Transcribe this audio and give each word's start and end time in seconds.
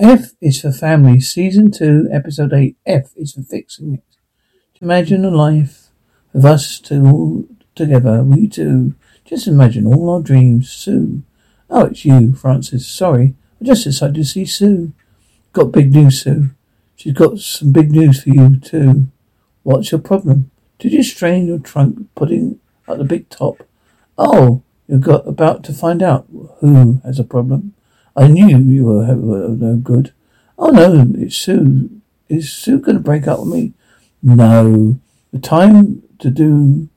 F 0.00 0.32
is 0.40 0.60
for 0.60 0.72
family, 0.72 1.20
season 1.20 1.70
two, 1.70 2.08
episode 2.12 2.52
eight. 2.52 2.76
F 2.84 3.12
is 3.14 3.32
for 3.32 3.42
fixing 3.42 3.94
it. 3.94 4.02
Imagine 4.82 5.24
a 5.24 5.30
life 5.30 5.90
of 6.34 6.44
us 6.44 6.80
two 6.80 7.48
together, 7.76 8.24
we 8.24 8.48
two. 8.48 8.96
Just 9.24 9.46
imagine 9.46 9.86
all 9.86 10.10
our 10.10 10.20
dreams. 10.20 10.68
Sue. 10.70 11.22
Oh, 11.70 11.86
it's 11.86 12.04
you, 12.04 12.34
Francis. 12.34 12.88
Sorry. 12.88 13.34
I 13.60 13.64
just 13.64 13.84
decided 13.84 14.16
to 14.16 14.24
see 14.24 14.44
Sue. 14.44 14.92
Got 15.52 15.70
big 15.70 15.92
news, 15.92 16.22
Sue. 16.22 16.50
She's 16.96 17.12
got 17.12 17.38
some 17.38 17.70
big 17.70 17.92
news 17.92 18.22
for 18.22 18.30
you, 18.30 18.58
too. 18.58 19.06
What's 19.62 19.92
your 19.92 20.00
problem? 20.00 20.50
Did 20.80 20.92
you 20.92 21.04
strain 21.04 21.46
your 21.46 21.60
trunk 21.60 22.08
putting 22.16 22.58
at 22.88 22.98
the 22.98 23.04
big 23.04 23.28
top? 23.28 23.62
Oh, 24.18 24.64
you're 24.88 24.98
got 24.98 25.26
about 25.26 25.62
to 25.64 25.72
find 25.72 26.02
out 26.02 26.26
who 26.58 27.00
has 27.04 27.20
a 27.20 27.24
problem. 27.24 27.73
I 28.16 28.28
knew 28.28 28.58
you 28.58 28.84
were, 28.84 29.14
were 29.16 29.48
no 29.48 29.76
good. 29.76 30.12
Oh 30.56 30.70
no, 30.70 31.04
it's 31.16 31.36
Sue. 31.36 31.90
Is 32.28 32.52
Sue 32.52 32.78
going 32.78 32.96
to 32.96 33.02
break 33.02 33.26
up 33.26 33.40
with 33.40 33.48
me? 33.48 33.72
No. 34.22 34.98
The 35.32 35.40
time 35.40 36.02
to 36.20 36.30
do, 36.30 36.88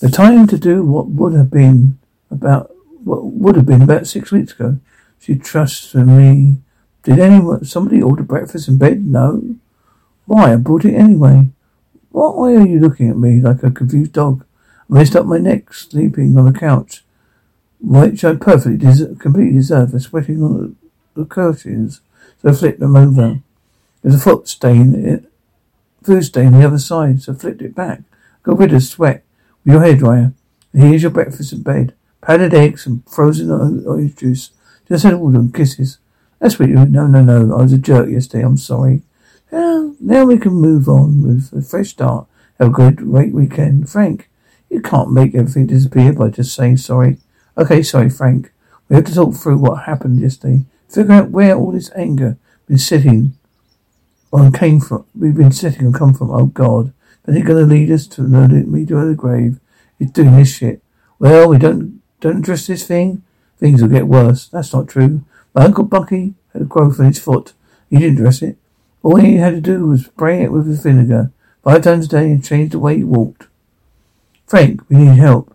the 0.00 0.10
time 0.10 0.46
to 0.48 0.58
do 0.58 0.84
what 0.84 1.08
would 1.08 1.32
have 1.32 1.50
been 1.50 1.98
about, 2.30 2.70
what 3.04 3.24
would 3.24 3.56
have 3.56 3.66
been 3.66 3.82
about 3.82 4.06
six 4.06 4.30
weeks 4.30 4.52
ago. 4.52 4.78
She 5.18 5.36
trusts 5.36 5.94
in 5.94 6.16
me. 6.16 6.58
Did 7.04 7.18
anyone, 7.18 7.64
somebody 7.64 8.02
order 8.02 8.22
breakfast 8.22 8.68
in 8.68 8.76
bed? 8.76 9.06
No. 9.06 9.56
Why? 10.26 10.52
I 10.52 10.56
brought 10.56 10.84
it 10.84 10.94
anyway. 10.94 11.50
Why 12.10 12.54
are 12.54 12.66
you 12.66 12.78
looking 12.78 13.08
at 13.08 13.16
me 13.16 13.40
like 13.40 13.62
a 13.62 13.70
confused 13.70 14.12
dog? 14.12 14.44
I 14.90 14.94
messed 14.94 15.16
up 15.16 15.24
my 15.24 15.38
neck 15.38 15.72
sleeping 15.72 16.36
on 16.36 16.52
the 16.52 16.58
couch 16.58 17.02
which 17.82 18.24
I 18.24 18.34
perfectly 18.36 18.76
des- 18.76 19.14
completely 19.16 19.54
deserve 19.54 19.90
for 19.90 19.98
sweating 19.98 20.42
on 20.42 20.76
the, 21.14 21.20
the 21.20 21.26
curtains. 21.26 22.00
So 22.40 22.50
I 22.50 22.52
flipped 22.52 22.80
them 22.80 22.96
over. 22.96 23.40
There's 24.02 24.14
a 24.14 24.18
foot 24.18 24.48
stain, 24.48 24.94
it, 24.94 25.24
food 26.02 26.24
stain 26.24 26.54
on 26.54 26.60
the 26.60 26.66
other 26.66 26.78
side, 26.78 27.22
so 27.22 27.34
flipped 27.34 27.62
it 27.62 27.74
back. 27.74 28.00
Got 28.42 28.58
rid 28.58 28.72
of 28.72 28.82
sweat 28.82 29.24
with 29.64 29.74
your 29.74 29.82
hairdryer. 29.82 30.32
And 30.72 30.82
here's 30.82 31.02
your 31.02 31.10
breakfast 31.10 31.52
in 31.52 31.62
bed. 31.62 31.94
Powdered 32.20 32.54
eggs 32.54 32.86
and 32.86 33.02
frozen 33.08 33.50
orange 33.50 34.16
juice. 34.16 34.50
Just 34.88 35.04
had 35.04 35.14
all 35.14 35.30
them 35.30 35.52
kisses. 35.52 35.98
That's 36.38 36.58
what 36.58 36.68
you, 36.68 36.74
no, 36.86 37.06
no, 37.06 37.22
no. 37.22 37.56
I 37.56 37.62
was 37.62 37.72
a 37.72 37.78
jerk 37.78 38.08
yesterday. 38.08 38.44
I'm 38.44 38.56
sorry. 38.56 39.02
Now, 39.50 39.94
now 40.00 40.24
we 40.24 40.38
can 40.38 40.52
move 40.52 40.88
on 40.88 41.22
with 41.22 41.52
a 41.52 41.62
fresh 41.62 41.90
start. 41.90 42.26
Have 42.58 42.68
a 42.68 42.72
good, 42.72 42.96
great 42.96 43.32
weekend. 43.32 43.90
Frank, 43.90 44.28
you 44.70 44.80
can't 44.80 45.12
make 45.12 45.34
everything 45.34 45.66
disappear 45.66 46.12
by 46.12 46.30
just 46.30 46.54
saying 46.54 46.78
sorry. 46.78 47.18
Okay, 47.56 47.82
sorry, 47.82 48.08
Frank. 48.08 48.52
We 48.88 48.96
have 48.96 49.04
to 49.06 49.14
talk 49.14 49.34
through 49.34 49.58
what 49.58 49.84
happened 49.84 50.20
yesterday. 50.20 50.64
Figure 50.88 51.12
out 51.12 51.30
where 51.30 51.54
all 51.54 51.72
this 51.72 51.90
anger 51.96 52.38
been 52.66 52.78
sitting 52.78 53.34
on 54.32 54.52
came 54.52 54.80
from. 54.80 55.04
We've 55.14 55.36
been 55.36 55.52
sitting 55.52 55.86
and 55.86 55.94
come 55.94 56.14
from. 56.14 56.30
Oh 56.30 56.46
God, 56.46 56.92
then 57.24 57.36
he's 57.36 57.44
gonna 57.44 57.62
lead 57.62 57.90
us 57.90 58.06
to 58.08 58.22
me 58.22 58.86
to 58.86 59.06
the 59.06 59.14
grave. 59.14 59.60
He's 59.98 60.10
doing 60.10 60.36
this 60.36 60.56
shit. 60.56 60.82
Well, 61.18 61.48
we 61.48 61.58
don't 61.58 62.00
don't 62.20 62.38
address 62.38 62.66
this 62.66 62.86
thing. 62.86 63.22
Things 63.58 63.82
will 63.82 63.88
get 63.88 64.08
worse. 64.08 64.48
That's 64.48 64.72
not 64.72 64.88
true. 64.88 65.24
My 65.54 65.64
uncle 65.66 65.84
Bucky 65.84 66.34
had 66.52 66.62
a 66.62 66.64
growth 66.64 66.98
on 66.98 67.06
his 67.06 67.18
foot. 67.18 67.52
He 67.90 67.98
didn't 67.98 68.16
dress 68.16 68.42
it. 68.42 68.56
All 69.02 69.16
he 69.16 69.36
had 69.36 69.54
to 69.54 69.60
do 69.60 69.86
was 69.86 70.06
spray 70.06 70.42
it 70.42 70.52
with 70.52 70.66
his 70.66 70.82
vinegar 70.82 71.30
five 71.62 71.82
times 71.82 72.06
a 72.06 72.08
day 72.08 72.30
and 72.30 72.44
change 72.44 72.72
the 72.72 72.78
way 72.78 72.96
he 72.96 73.04
walked. 73.04 73.48
Frank, 74.46 74.88
we 74.88 74.96
need 74.96 75.18
help. 75.18 75.54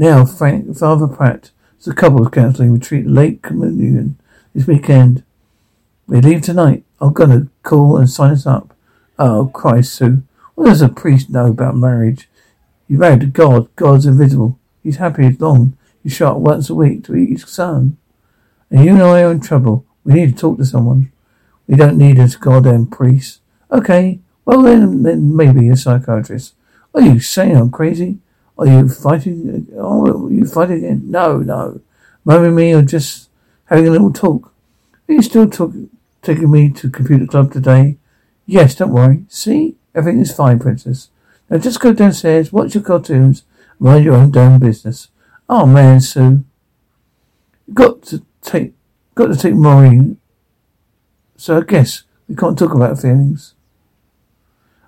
Now, 0.00 0.24
Frank, 0.24 0.76
Father 0.76 1.08
Pat, 1.08 1.50
is 1.80 1.88
a 1.88 1.92
couples 1.92 2.28
counselling 2.28 2.72
retreat 2.72 3.04
Lake 3.04 3.42
Communion 3.42 4.16
this 4.54 4.64
weekend. 4.64 5.24
We 6.06 6.20
leave 6.20 6.42
tonight. 6.42 6.84
I'm 7.00 7.12
gonna 7.12 7.48
call 7.64 7.96
and 7.96 8.08
sign 8.08 8.30
us 8.30 8.46
up. 8.46 8.76
Oh, 9.18 9.50
Christ, 9.52 9.92
Sue. 9.92 10.22
What 10.54 10.66
does 10.66 10.82
a 10.82 10.88
priest 10.88 11.30
know 11.30 11.48
about 11.48 11.76
marriage? 11.76 12.28
You 12.86 12.96
married 12.96 13.22
to 13.22 13.26
God. 13.26 13.74
God's 13.74 14.06
invisible. 14.06 14.56
He's 14.84 14.98
happy 14.98 15.26
as 15.26 15.40
long 15.40 15.76
show 16.06 16.28
up 16.28 16.36
once 16.38 16.70
a 16.70 16.74
week 16.76 17.02
to 17.04 17.16
eat 17.16 17.30
his 17.30 17.48
son. 17.48 17.96
And 18.70 18.84
you 18.84 18.92
and 18.92 19.02
I 19.02 19.24
are 19.24 19.32
in 19.32 19.40
trouble. 19.40 19.84
We 20.04 20.14
need 20.14 20.36
to 20.36 20.40
talk 20.40 20.58
to 20.58 20.64
someone. 20.64 21.10
We 21.66 21.74
don't 21.74 21.98
need 21.98 22.20
a 22.20 22.28
goddamn 22.28 22.86
priest. 22.86 23.40
Okay, 23.72 24.20
well 24.44 24.62
then, 24.62 25.02
then 25.02 25.34
maybe 25.36 25.68
a 25.68 25.76
psychiatrist. 25.76 26.54
Are 26.94 27.00
you 27.00 27.18
saying 27.18 27.56
I'm 27.56 27.70
crazy? 27.70 28.20
Are 28.58 28.66
you 28.66 28.88
fighting? 28.88 29.68
Oh, 29.76 30.28
you 30.28 30.44
fighting 30.44 30.78
again? 30.78 31.10
No, 31.10 31.38
no. 31.38 31.80
Mum 32.24 32.44
and 32.44 32.56
me 32.56 32.72
are 32.74 32.82
just 32.82 33.30
having 33.66 33.86
a 33.86 33.90
little 33.90 34.12
talk. 34.12 34.52
Are 35.08 35.14
you 35.14 35.22
still 35.22 35.48
talk, 35.48 35.72
taking 36.22 36.50
me 36.50 36.70
to 36.72 36.90
computer 36.90 37.26
club 37.26 37.52
today? 37.52 37.96
Yes, 38.46 38.74
don't 38.74 38.92
worry. 38.92 39.24
See? 39.28 39.76
Everything 39.94 40.20
is 40.20 40.34
fine, 40.34 40.58
princess. 40.58 41.10
Now 41.48 41.58
just 41.58 41.80
go 41.80 41.92
downstairs, 41.92 42.52
watch 42.52 42.74
your 42.74 42.84
cartoons, 42.84 43.44
mind 43.78 44.04
your 44.04 44.14
own 44.14 44.30
damn 44.30 44.60
business. 44.60 45.08
Oh 45.48 45.64
man, 45.64 46.00
Sue. 46.00 46.44
Got 47.72 48.02
to 48.04 48.22
take, 48.42 48.74
got 49.14 49.28
to 49.28 49.36
take 49.36 49.54
Maureen. 49.54 50.18
So 51.36 51.58
I 51.58 51.62
guess 51.62 52.02
we 52.28 52.34
can't 52.34 52.58
talk 52.58 52.74
about 52.74 53.00
feelings. 53.00 53.54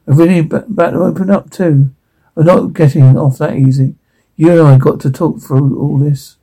I 0.07 0.13
really 0.13 0.41
about 0.41 0.91
to 0.91 1.03
open 1.03 1.31
up 1.31 1.51
too. 1.51 1.91
We're 2.41 2.47
not 2.47 2.73
getting 2.73 3.19
off 3.19 3.37
that 3.37 3.55
easy. 3.55 3.97
You 4.35 4.53
and 4.53 4.69
I 4.69 4.79
got 4.79 4.99
to 5.01 5.11
talk 5.11 5.43
through 5.43 5.79
all 5.79 5.99
this. 5.99 6.37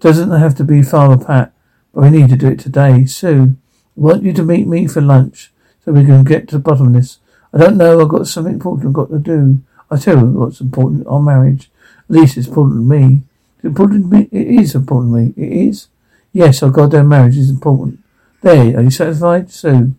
Doesn't 0.00 0.32
have 0.32 0.56
to 0.56 0.64
be 0.64 0.82
Father 0.82 1.24
Pat, 1.24 1.52
but 1.94 2.00
we 2.00 2.10
need 2.10 2.28
to 2.30 2.36
do 2.36 2.48
it 2.48 2.58
today. 2.58 3.06
Sue, 3.06 3.54
I 3.96 4.00
want 4.00 4.24
you 4.24 4.32
to 4.32 4.42
meet 4.42 4.66
me 4.66 4.88
for 4.88 5.00
lunch 5.00 5.52
so 5.84 5.92
we 5.92 6.04
can 6.04 6.24
get 6.24 6.48
to 6.48 6.56
the 6.56 6.58
bottom 6.58 6.88
of 6.88 6.94
this. 6.94 7.18
I 7.52 7.58
don't 7.58 7.76
know, 7.76 8.00
I've 8.00 8.08
got 8.08 8.26
something 8.26 8.54
important 8.54 8.88
I've 8.88 8.94
got 8.94 9.10
to 9.10 9.18
do. 9.20 9.60
I 9.92 9.96
tell 9.96 10.18
you 10.18 10.26
what's 10.26 10.60
important, 10.60 11.06
our 11.06 11.22
marriage. 11.22 11.70
At 12.10 12.16
least 12.16 12.36
it's 12.36 12.48
important 12.48 12.80
to 12.80 12.98
me. 12.98 13.22
It's 13.58 13.64
important 13.66 14.10
to 14.10 14.16
me. 14.16 14.28
It 14.32 14.60
is 14.60 14.74
important 14.74 15.14
to 15.14 15.20
me. 15.20 15.46
It 15.46 15.68
is. 15.68 15.86
Yes, 16.32 16.64
our 16.64 16.70
goddamn 16.70 17.06
marriage 17.06 17.36
is 17.36 17.48
important. 17.48 18.00
There, 18.40 18.76
are 18.76 18.82
you 18.82 18.90
satisfied, 18.90 19.52
Sue? 19.52 19.94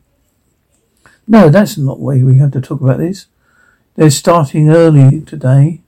No, 1.25 1.47
that's 1.47 1.77
not 1.77 1.99
the 1.99 2.03
way 2.03 2.23
we 2.23 2.39
have 2.39 2.51
to 2.51 2.59
talk 2.59 2.81
about 2.81 2.97
this. 2.97 3.27
They're 3.95 4.09
starting 4.09 4.69
early 4.69 5.21
today. 5.21 5.81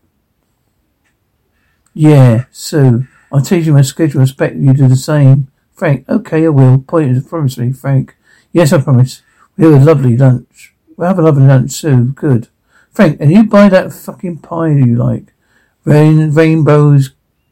Yeah, 1.94 2.45
Sue. 2.51 3.07
I'll 3.31 3.44
change 3.44 3.68
you 3.68 3.73
my 3.73 3.81
schedule 3.81 4.22
and 4.22 4.29
expect 4.29 4.56
you 4.56 4.68
to 4.68 4.73
do 4.73 4.88
the 4.88 4.95
same. 4.95 5.50
Frank, 5.73 6.07
okay, 6.07 6.46
I 6.46 6.50
will. 6.50 6.79
Point, 6.79 7.28
promise 7.28 7.57
me, 7.57 7.73
Frank. 7.73 8.16
Yes, 8.53 8.72
I 8.72 8.81
promise. 8.81 9.23
We 9.57 9.66
have 9.66 9.81
a 9.81 9.85
lovely 9.85 10.16
lunch. 10.16 10.73
We'll 10.96 11.09
have 11.09 11.19
a 11.19 11.22
lovely 11.22 11.44
lunch, 11.44 11.72
Sue. 11.72 12.13
Good. 12.13 12.47
Frank, 12.91 13.19
and 13.19 13.31
you 13.31 13.44
buy 13.44 13.67
that 13.69 13.91
fucking 13.91 14.40
pie 14.40 14.69
you 14.69 14.96
like. 14.96 15.34
Rain, 15.84 16.31
rainbows, 16.31 17.12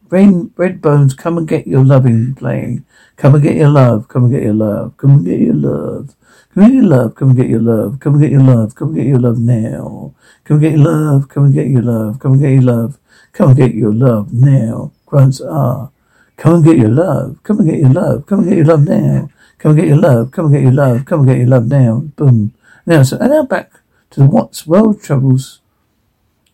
rain, 0.09 0.51
red 0.57 0.81
bones, 0.81 1.13
come 1.13 1.37
and 1.37 1.47
get 1.47 1.67
your 1.67 1.83
loving 1.83 2.35
playing. 2.35 2.85
Come 3.17 3.35
and 3.35 3.43
get 3.43 3.55
your 3.55 3.69
love. 3.69 4.07
Come 4.07 4.25
and 4.25 4.33
get 4.33 4.43
your 4.43 4.53
love. 4.53 4.97
Come 4.97 5.11
and 5.11 5.25
get 5.25 5.39
your 5.39 5.53
love. 5.53 6.15
Come 6.53 6.63
and 6.63 6.73
get 6.73 6.75
your 6.75 6.89
love. 6.89 7.15
Come 7.15 7.29
and 7.29 7.37
get 7.37 7.51
your 7.51 7.61
love. 7.61 7.99
Come 7.99 8.13
and 8.13 8.21
get 8.21 8.31
your 8.31 8.41
love. 8.41 8.75
Come 8.75 8.87
and 8.89 8.95
get 8.97 9.07
your 9.07 9.19
love 9.19 9.39
now. 9.39 10.13
Come 10.45 10.55
and 10.55 10.61
get 10.63 10.73
your 10.73 10.83
love. 10.83 11.29
Come 11.29 11.43
and 11.45 11.53
get 11.53 11.67
your 11.67 11.81
love. 11.81 12.19
Come 12.19 12.33
and 12.33 12.41
get 12.41 12.51
your 12.51 12.61
love. 12.61 12.99
Come 13.33 13.49
and 13.49 13.57
get 13.57 13.73
your 13.75 13.93
love 13.93 14.33
now. 14.33 14.91
Grunts 15.05 15.41
are. 15.41 15.91
Come 16.37 16.55
and 16.55 16.65
get 16.65 16.77
your 16.77 16.89
love. 16.89 17.39
Come 17.43 17.59
and 17.59 17.69
get 17.69 17.79
your 17.79 17.89
love. 17.89 18.25
Come 18.25 18.39
and 18.39 18.49
get 18.49 18.57
your 18.57 18.65
love 18.65 18.87
now. 18.87 19.29
Come 19.57 19.71
and 19.71 19.79
get 19.79 19.87
your 19.87 19.97
love. 19.97 20.31
Come 20.31 20.45
and 20.45 20.53
get 20.53 20.63
your 20.63 20.71
love. 20.71 21.05
Come 21.05 21.19
and 21.21 21.27
get 21.29 21.37
your 21.37 21.47
love 21.47 21.67
now. 21.67 21.99
Boom. 22.15 22.53
Now, 22.85 23.03
so, 23.03 23.17
and 23.17 23.31
now 23.31 23.43
back 23.43 23.71
to 24.11 24.21
the 24.21 24.25
What's 24.27 24.67
World 24.67 25.01
Troubles 25.01 25.61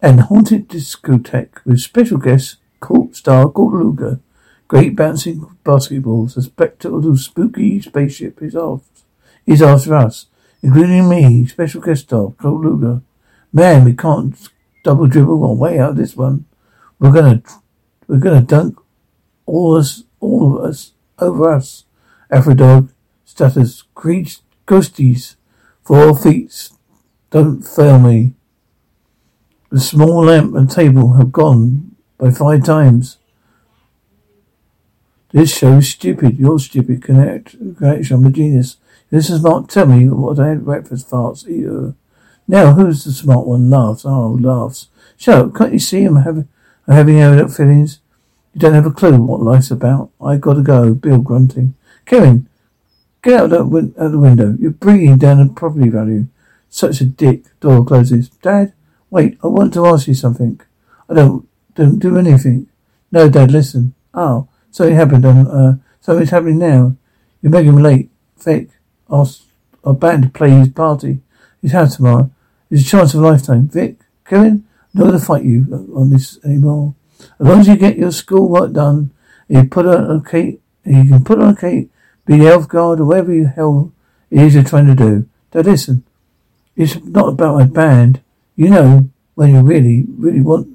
and 0.02 0.22
Haunted 0.22 0.70
Discotheque 0.70 1.64
with 1.66 1.80
special 1.80 2.18
guest, 2.18 2.58
Court 2.82 3.16
Star 3.16 3.52
Luger. 3.56 4.20
Great 4.68 4.96
bouncing 4.96 5.46
basketballs. 5.64 6.36
A 6.36 6.42
spectacle 6.42 7.16
spooky 7.16 7.82
spaceship 7.82 8.42
is 8.42 8.56
off. 8.56 8.82
He's 9.46 9.62
after 9.62 9.96
us, 9.96 10.26
including 10.62 11.08
me, 11.08 11.46
special 11.48 11.82
guest 11.82 12.04
star, 12.04 12.34
Luger. 12.44 13.02
Man, 13.54 13.86
we 13.86 13.94
can't 13.94 14.36
double 14.84 15.08
dribble 15.08 15.44
our 15.44 15.54
way 15.54 15.80
out 15.80 15.92
of 15.92 15.96
this 15.98 16.16
one. 16.16 16.46
We're 17.00 17.12
gonna, 17.12 17.44
we're 18.08 18.20
gonna 18.20 18.42
dunk 18.42 18.78
all 19.46 19.78
us, 19.78 20.04
all 20.20 20.58
of 20.58 20.66
us, 20.66 20.94
over 21.20 21.54
us. 21.54 21.86
Afrodog, 22.32 22.94
stutters, 23.26 23.84
creech, 23.94 24.40
ghosties, 24.66 25.36
four 25.84 26.16
feet, 26.16 26.70
don't 27.30 27.62
fail 27.62 28.00
me. 28.00 28.34
The 29.70 29.80
small 29.80 30.26
lamp 30.26 30.56
and 30.56 30.70
table 30.70 31.14
have 31.14 31.32
gone 31.32 31.91
by 32.22 32.30
five 32.30 32.64
times. 32.64 33.18
This 35.32 35.58
show's 35.58 35.90
stupid. 35.90 36.38
You're 36.38 36.60
stupid. 36.60 37.02
Connect, 37.02 37.58
connection. 37.78 38.18
I'm 38.18 38.26
a 38.28 38.32
genius. 38.32 38.78
This 39.10 39.30
is 39.30 39.44
not 39.44 39.70
tell 39.70 39.88
me 39.88 40.08
what 40.08 40.40
I 40.40 40.50
had 40.50 40.66
breakfast 40.66 41.10
farts. 41.10 41.46
Ew. 41.48 41.96
Now 42.48 42.74
who's 42.74 43.04
the 43.04 43.12
smart 43.12 43.48
one? 43.48 43.70
Laughs. 43.70 44.06
Oh, 44.06 44.38
laughs. 44.40 44.90
Shut 45.18 45.40
up. 45.40 45.56
Can't 45.56 45.74
you 45.74 45.80
see 45.80 46.06
I'm 46.06 46.18
having, 46.18 46.48
I'm 46.88 46.94
having 46.94 47.48
feelings? 47.50 48.00
You 48.54 48.60
don't 48.60 48.74
have 48.74 48.86
a 48.86 48.92
clue 48.92 49.20
what 49.22 49.42
life's 49.42 49.72
about. 49.72 50.12
I 50.22 50.38
gotta 50.38 50.62
go. 50.62 50.94
Bill 50.94 51.22
grunting. 51.22 51.74
Kevin, 52.06 52.48
Get 53.24 53.40
out 53.40 53.50
the, 53.52 53.64
win- 53.64 53.94
the 53.96 54.18
window. 54.18 54.56
You're 54.60 54.72
bringing 54.72 55.18
down 55.18 55.46
the 55.46 55.54
property 55.54 55.90
value. 55.90 56.28
Such 56.70 57.02
a 57.02 57.06
dick. 57.06 57.44
Door 57.60 57.86
closes. 57.86 58.30
Dad, 58.30 58.74
wait. 59.10 59.38
I 59.44 59.48
want 59.48 59.74
to 59.76 59.86
ask 59.86 60.08
you 60.08 60.16
something. 60.16 60.60
I 61.08 61.14
don't 61.14 61.48
don't 61.82 62.00
do 62.00 62.18
anything. 62.18 62.68
No, 63.12 63.30
Dad. 63.30 63.52
Listen. 63.52 63.94
Oh, 64.14 64.48
something 64.72 64.96
happened. 64.96 65.26
On 65.26 65.48
uh, 65.48 65.78
something's 66.00 66.30
happening 66.30 66.60
now. 66.60 66.96
You're 67.42 67.52
making 67.52 67.76
me 67.76 67.82
late. 67.82 68.10
Vic, 68.38 68.70
I'll 69.10 69.30
I'll 69.84 69.96
to 69.96 70.32
play 70.34 70.52
his 70.52 70.70
party. 70.70 71.22
His 71.62 71.74
house 71.74 71.96
tomorrow. 71.96 72.32
It's 72.70 72.84
a 72.84 72.86
chance 72.86 73.14
of 73.14 73.22
a 73.22 73.28
lifetime. 73.28 73.68
Vic, 73.68 73.98
Kevin, 74.26 74.66
I'm 74.94 75.00
not 75.00 75.08
going 75.08 75.20
to 75.20 75.26
fight 75.26 75.44
you 75.44 75.92
on 75.96 76.10
this 76.10 76.40
anymore. 76.44 76.96
As 77.20 77.48
long 77.48 77.60
as 77.60 77.68
you 77.68 77.76
get 77.76 77.98
your 77.98 78.12
schoolwork 78.12 78.74
done, 78.74 79.12
you 79.48 79.64
put 79.66 79.86
on 79.86 80.10
a 80.10 80.22
cake, 80.22 80.60
you 80.86 81.04
can 81.04 81.24
put 81.24 81.40
on 81.40 81.50
a 81.50 81.56
cake, 81.56 81.90
be 82.26 82.38
the 82.38 82.48
elf 82.48 82.68
guard 82.68 83.00
or 83.00 83.06
whatever 83.06 83.32
the 83.32 83.48
hell 83.48 83.92
it 84.30 84.40
is 84.40 84.56
you're 84.56 84.64
trying 84.64 84.88
to 84.88 84.96
do. 84.96 85.28
Now 85.54 85.62
listen, 85.62 86.04
it's 86.76 86.96
not 87.04 87.30
about 87.30 87.56
my 87.56 87.66
band. 87.66 88.22
You 88.56 88.70
know 88.70 89.10
when 89.36 89.54
you 89.54 89.62
really, 89.62 90.06
really 90.18 90.42
want 90.42 90.71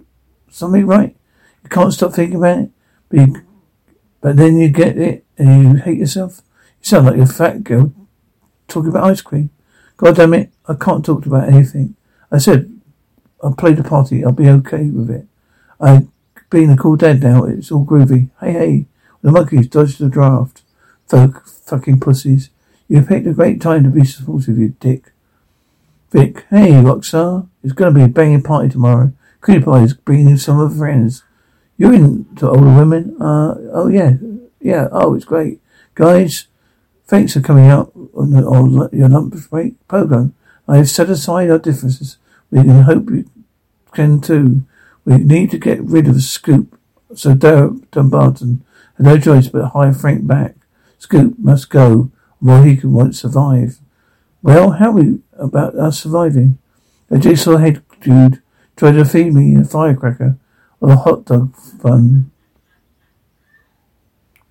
something 0.56 0.86
right. 0.86 1.14
You 1.62 1.68
can't 1.68 1.92
stop 1.92 2.12
thinking 2.12 2.36
about 2.36 2.58
it, 2.58 2.70
but 3.08 3.18
you, 3.20 3.42
but 4.20 4.36
then 4.36 4.56
you 4.56 4.68
get 4.68 4.96
it 4.96 5.24
and 5.36 5.62
you 5.62 5.74
hate 5.74 5.98
yourself. 5.98 6.42
You 6.80 6.86
sound 6.86 7.06
like 7.06 7.18
a 7.18 7.26
fat 7.26 7.62
girl 7.62 7.92
talking 8.68 8.90
about 8.90 9.04
ice 9.04 9.20
cream. 9.20 9.50
God 9.96 10.16
damn 10.16 10.34
it, 10.34 10.50
I 10.66 10.74
can't 10.74 11.04
talk 11.04 11.26
about 11.26 11.48
anything. 11.48 11.94
I 12.30 12.38
said 12.38 12.72
I'll 13.42 13.54
play 13.54 13.74
the 13.74 13.84
party. 13.84 14.24
I'll 14.24 14.32
be 14.32 14.48
okay 14.48 14.90
with 14.90 15.10
it. 15.10 15.26
I 15.80 16.06
being 16.48 16.70
a 16.70 16.76
cool 16.76 16.96
dad 16.96 17.22
now. 17.22 17.44
It's 17.44 17.70
all 17.70 17.84
groovy. 17.84 18.30
Hey, 18.40 18.52
hey, 18.52 18.86
the 19.22 19.30
Monkees 19.30 19.68
dodged 19.68 19.98
the 19.98 20.08
draft. 20.08 20.62
Folk, 21.06 21.46
fucking 21.46 22.00
pussies. 22.00 22.50
You 22.88 23.02
picked 23.02 23.26
a 23.26 23.32
great 23.32 23.60
time 23.60 23.84
to 23.84 23.90
be 23.90 24.04
supportive, 24.04 24.58
you 24.58 24.74
dick. 24.80 25.12
Vic, 26.12 26.46
hey, 26.50 26.70
Roxar, 26.70 27.48
It's 27.62 27.72
gonna 27.72 27.90
be 27.90 28.02
a 28.02 28.08
banging 28.08 28.42
party 28.42 28.68
tomorrow. 28.68 29.12
Pie 29.46 29.82
is 29.82 29.94
bringing 29.94 30.36
some 30.36 30.58
of 30.58 30.72
her 30.72 30.78
friends. 30.78 31.22
You're 31.78 31.94
into 31.94 32.48
older 32.48 32.74
women? 32.74 33.16
Uh, 33.20 33.54
oh 33.72 33.88
yeah, 33.88 34.14
yeah. 34.60 34.88
Oh, 34.90 35.14
it's 35.14 35.24
great, 35.24 35.60
guys. 35.94 36.48
Thanks 37.06 37.34
for 37.34 37.40
coming 37.40 37.66
out 37.66 37.92
on, 38.14 38.30
the, 38.30 38.44
on 38.44 38.88
your 38.92 39.08
lunch 39.08 39.48
break 39.48 39.74
program. 39.86 40.34
I 40.66 40.78
have 40.78 40.90
set 40.90 41.08
aside 41.08 41.50
our 41.50 41.58
differences. 41.58 42.18
We 42.50 42.62
can 42.62 42.82
hope 42.82 43.08
you 43.10 43.30
can 43.92 44.20
too. 44.20 44.64
We 45.04 45.18
need 45.18 45.52
to 45.52 45.58
get 45.58 45.80
rid 45.82 46.08
of 46.08 46.20
Scoop. 46.22 46.76
So 47.14 47.34
Dumbarton 47.34 48.64
had 48.96 49.06
no 49.06 49.18
choice 49.18 49.46
but 49.46 49.60
to 49.60 49.68
hire 49.68 49.92
Frank 49.92 50.26
back. 50.26 50.56
Scoop 50.98 51.38
must 51.38 51.70
go, 51.70 52.10
or 52.44 52.64
he 52.64 52.76
can 52.76 52.92
won't 52.92 53.14
survive. 53.14 53.78
Well, 54.42 54.72
how 54.72 54.90
we 54.90 55.20
about 55.38 55.76
us 55.76 56.00
surviving? 56.00 56.58
The 57.08 57.18
jigsaw 57.18 57.58
head 57.58 57.82
dude 58.00 58.42
tried 58.76 58.92
to 58.92 59.04
feed 59.04 59.32
me 59.32 59.56
a 59.56 59.64
firecracker 59.64 60.38
or 60.80 60.92
a 60.92 60.96
hot 60.96 61.24
dog 61.24 61.54
bun. 61.82 62.30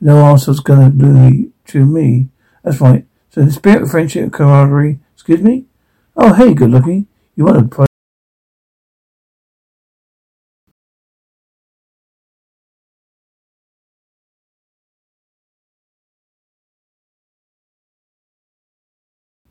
No 0.01 0.23
arsehole's 0.23 0.59
gonna 0.59 0.89
do 0.89 1.05
me 1.05 1.49
to 1.67 1.85
me. 1.85 2.29
That's 2.63 2.81
right. 2.81 3.05
So 3.29 3.43
the 3.43 3.51
spirit 3.51 3.83
of 3.83 3.91
friendship 3.91 4.23
and 4.23 4.33
camaraderie. 4.33 4.99
Excuse 5.13 5.41
me? 5.41 5.65
Oh, 6.15 6.33
hey, 6.33 6.53
good 6.53 6.71
looking. 6.71 7.07
You 7.35 7.45
want 7.45 7.59
to 7.59 7.75
play 7.75 7.85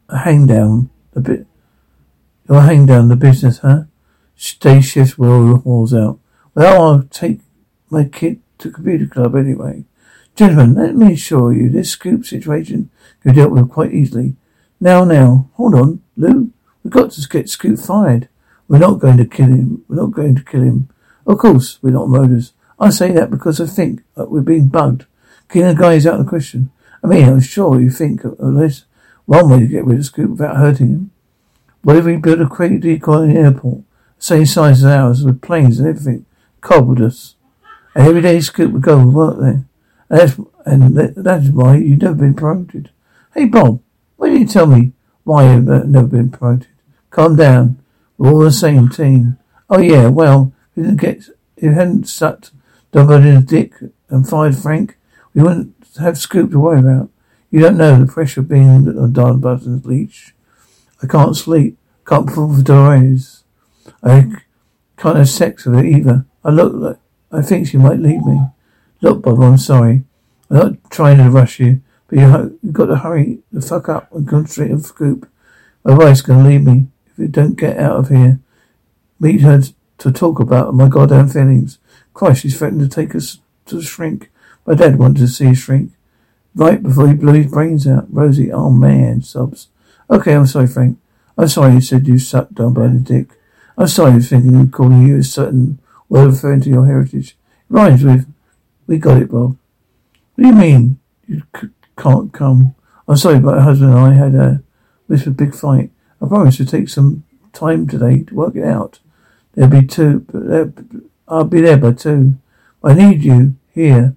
A 0.08 0.18
hang 0.18 0.46
down 0.46 0.90
a 1.14 1.20
bit. 1.20 1.46
You'll 2.48 2.60
hang 2.60 2.86
down 2.86 3.08
the 3.08 3.16
business, 3.16 3.58
huh? 3.58 3.84
Day 4.60 4.82
will 5.18 5.54
the 5.54 5.60
halls 5.64 5.94
out. 5.94 6.18
Well, 6.54 6.82
I'll 6.82 7.02
take 7.04 7.40
my 7.90 8.04
kid 8.04 8.40
to 8.58 8.70
computer 8.70 9.06
club 9.06 9.34
anyway. 9.34 9.84
Gentlemen, 10.36 10.74
let 10.74 10.96
me 10.96 11.14
assure 11.14 11.52
you, 11.52 11.70
this 11.70 11.90
scoop 11.90 12.24
situation 12.24 12.90
can 13.22 13.32
be 13.32 13.36
dealt 13.36 13.52
with 13.52 13.70
quite 13.70 13.92
easily. 13.92 14.36
Now, 14.80 15.04
now, 15.04 15.50
hold 15.54 15.74
on, 15.74 16.02
Lou. 16.16 16.50
We've 16.82 16.92
got 16.92 17.12
to 17.12 17.28
get 17.28 17.48
Scoop 17.48 17.78
fired. 17.78 18.28
We're 18.68 18.78
not 18.78 18.98
going 18.98 19.16
to 19.16 19.24
kill 19.24 19.46
him. 19.46 19.84
We're 19.88 19.96
not 19.96 20.10
going 20.10 20.34
to 20.34 20.44
kill 20.44 20.62
him. 20.62 20.90
Of 21.26 21.38
course, 21.38 21.78
we're 21.82 21.90
not 21.90 22.08
murderers. 22.08 22.52
I 22.78 22.90
say 22.90 23.12
that 23.12 23.30
because 23.30 23.60
I 23.60 23.66
think 23.66 24.02
that 24.16 24.30
we're 24.30 24.42
being 24.42 24.68
bugged. 24.68 25.06
Killing 25.48 25.68
a 25.68 25.74
guy 25.74 25.94
is 25.94 26.06
out 26.06 26.20
of 26.20 26.26
the 26.26 26.28
question. 26.28 26.70
I 27.02 27.06
mean, 27.06 27.28
I'm 27.28 27.40
sure 27.40 27.80
you 27.80 27.90
think 27.90 28.24
of 28.24 28.54
this 28.54 28.84
one 29.24 29.48
way 29.48 29.60
to 29.60 29.66
get 29.66 29.84
rid 29.84 29.98
of 29.98 30.04
Scoop 30.04 30.32
without 30.32 30.56
hurting 30.56 30.88
him. 30.88 31.10
What 31.82 31.96
if 31.96 32.04
we 32.04 32.16
build 32.16 32.40
a 32.40 32.62
in 32.62 32.80
the 32.80 33.38
airport, 33.38 33.84
same 34.24 34.46
size 34.46 34.82
as 34.82 34.90
ours, 34.90 35.22
with 35.22 35.42
planes 35.42 35.78
and 35.78 35.86
everything, 35.86 36.24
cobbled 36.62 36.98
us, 37.02 37.34
every 37.94 38.22
day 38.22 38.40
Scoop 38.40 38.72
would 38.72 38.80
go 38.80 39.06
work 39.06 39.38
there. 39.38 39.66
And 40.08 40.18
that's, 40.18 40.40
and 40.64 40.96
that's 41.14 41.48
why 41.50 41.76
you've 41.76 42.00
never 42.00 42.14
been 42.14 42.32
promoted. 42.32 42.90
Hey 43.34 43.44
Bob, 43.44 43.82
why 44.16 44.28
didn't 44.28 44.40
you 44.40 44.48
tell 44.48 44.66
me 44.66 44.92
why 45.24 45.52
you've 45.52 45.66
never 45.66 46.06
been 46.06 46.30
promoted? 46.30 46.68
Calm 47.10 47.36
down. 47.36 47.82
We're 48.16 48.32
all 48.32 48.38
the 48.38 48.50
same 48.50 48.88
team. 48.88 49.36
Oh 49.68 49.80
yeah, 49.80 50.08
well, 50.08 50.54
if 50.74 50.86
you 50.86 50.96
get, 50.96 51.18
if 51.58 51.62
you 51.62 51.72
hadn't 51.72 52.08
sucked 52.08 52.52
Dunbar 52.92 53.18
in 53.18 53.36
a 53.36 53.42
dick 53.42 53.74
and 54.08 54.26
fired 54.26 54.56
Frank, 54.56 54.96
we 55.34 55.42
wouldn't 55.42 55.74
have 56.00 56.16
Scoop 56.16 56.50
to 56.52 56.58
worry 56.58 56.80
about. 56.80 57.10
You 57.50 57.60
don't 57.60 57.76
know 57.76 58.00
the 58.00 58.10
pressure 58.10 58.40
of 58.40 58.48
being 58.48 58.70
on 58.70 59.12
Dunbarton's 59.12 59.84
leash. 59.84 60.34
I 61.02 61.06
can't 61.06 61.36
sleep. 61.36 61.76
Can't 62.06 62.26
pull 62.26 62.48
the 62.48 62.62
doors. 62.62 63.43
I 64.02 64.30
can't 64.96 65.16
have 65.16 65.28
sex 65.28 65.64
with 65.64 65.74
her 65.76 65.84
either. 65.84 66.26
I 66.44 66.50
look 66.50 66.72
like 66.74 66.98
I 67.32 67.42
think 67.42 67.66
she 67.66 67.76
might 67.76 67.98
leave 67.98 68.24
me. 68.24 68.40
Look, 69.00 69.22
Bob, 69.22 69.40
I'm 69.40 69.58
sorry. 69.58 70.04
I'm 70.50 70.56
not 70.56 70.90
trying 70.90 71.18
to 71.18 71.30
rush 71.30 71.58
you, 71.58 71.82
but 72.06 72.18
you 72.18 72.26
have 72.26 72.52
got 72.72 72.86
to 72.86 72.96
hurry 72.96 73.40
the 73.50 73.60
fuck 73.60 73.88
up 73.88 74.12
and 74.12 74.28
concentrate 74.28 74.72
on 74.72 74.80
Scoop. 74.80 75.28
My 75.84 75.94
wife's 75.94 76.22
gonna 76.22 76.48
leave 76.48 76.62
me 76.62 76.86
if 77.06 77.18
you 77.18 77.28
don't 77.28 77.56
get 77.56 77.78
out 77.78 77.96
of 77.96 78.08
here. 78.08 78.40
Meet 79.20 79.40
her 79.40 79.62
to 79.98 80.12
talk 80.12 80.40
about 80.40 80.74
my 80.74 80.88
goddamn 80.88 81.28
feelings. 81.28 81.78
Christ, 82.12 82.42
she's 82.42 82.56
threatened 82.56 82.80
to 82.80 82.88
take 82.88 83.14
us 83.14 83.38
to 83.66 83.82
shrink. 83.82 84.30
My 84.66 84.74
dad 84.74 84.98
wanted 84.98 85.18
to 85.18 85.28
see 85.28 85.48
a 85.48 85.54
shrink. 85.54 85.92
Right 86.54 86.82
before 86.82 87.08
he 87.08 87.14
blew 87.14 87.32
his 87.32 87.50
brains 87.50 87.86
out. 87.86 88.06
Rosie, 88.08 88.52
oh 88.52 88.70
man, 88.70 89.22
sobs. 89.22 89.68
Okay, 90.08 90.34
I'm 90.34 90.46
sorry, 90.46 90.68
Frank. 90.68 90.98
I'm 91.36 91.48
sorry 91.48 91.74
you 91.74 91.80
said 91.80 92.06
you 92.06 92.18
sucked 92.18 92.54
down 92.54 92.74
by 92.74 92.86
the 92.86 92.98
dick. 92.98 93.30
I'm 93.76 93.88
sorry 93.88 94.20
for 94.20 94.20
thinking 94.20 94.70
calling 94.70 95.06
you 95.06 95.18
a 95.18 95.22
certain 95.22 95.80
word 96.08 96.30
referring 96.30 96.60
to 96.62 96.70
your 96.70 96.86
heritage. 96.86 97.30
It 97.30 97.36
rhymes 97.68 98.04
with, 98.04 98.32
we 98.86 98.98
got 98.98 99.20
it, 99.22 99.30
Bob. 99.30 99.56
What 100.34 100.42
do 100.42 100.46
you 100.46 100.54
mean 100.54 101.00
you 101.26 101.42
c- 101.56 101.68
can't 101.98 102.32
come? 102.32 102.74
I'm 103.08 103.16
sorry, 103.16 103.40
but 103.40 103.56
my 103.56 103.62
husband 103.62 103.90
and 103.90 103.98
I 103.98 104.12
had 104.14 104.34
a 104.34 104.62
whispered 105.06 105.36
big 105.36 105.54
fight. 105.54 105.90
I 106.22 106.28
promised 106.28 106.58
to 106.58 106.66
take 106.66 106.88
some 106.88 107.24
time 107.52 107.86
today 107.86 108.22
to 108.22 108.34
work 108.34 108.56
it 108.56 108.64
out. 108.64 109.00
There'll 109.54 109.70
be 109.70 109.86
two, 109.86 110.20
but 110.20 110.84
I'll 111.28 111.44
be 111.44 111.60
there 111.60 111.76
by 111.76 111.92
two. 111.92 112.34
I 112.82 112.94
need 112.94 113.22
you 113.22 113.56
here 113.72 114.14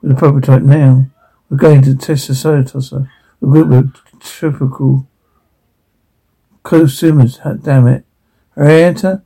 with 0.00 0.10
the 0.10 0.16
prototype 0.16 0.62
now. 0.62 1.06
We're 1.48 1.56
going 1.56 1.82
to 1.82 1.94
test 1.96 2.28
the 2.28 2.34
salad 2.34 2.68
tosser. 2.68 3.10
A 3.42 3.46
group 3.46 3.72
of 3.72 4.20
typical 4.20 5.08
consumers. 6.62 7.38
Damn 7.62 7.88
it. 7.88 8.04
This 8.56 9.04
uh, 9.04 9.20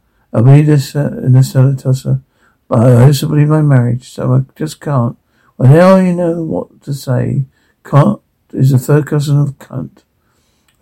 in 1.22 1.32
the 1.32 1.42
soda. 1.42 2.22
But 2.68 2.80
I 2.80 3.04
also 3.04 3.28
believe 3.28 3.48
my 3.48 3.62
marriage, 3.62 4.08
so 4.08 4.34
I 4.34 4.40
just 4.56 4.80
can't. 4.80 5.16
Well, 5.56 5.70
now 5.70 5.96
you 5.96 6.14
know 6.14 6.42
what 6.42 6.82
to 6.82 6.94
say. 6.94 7.44
Can't 7.84 8.20
is 8.52 8.72
a 8.72 8.78
third 8.78 9.06
cousin 9.06 9.38
of 9.40 9.58
cunt. 9.58 10.02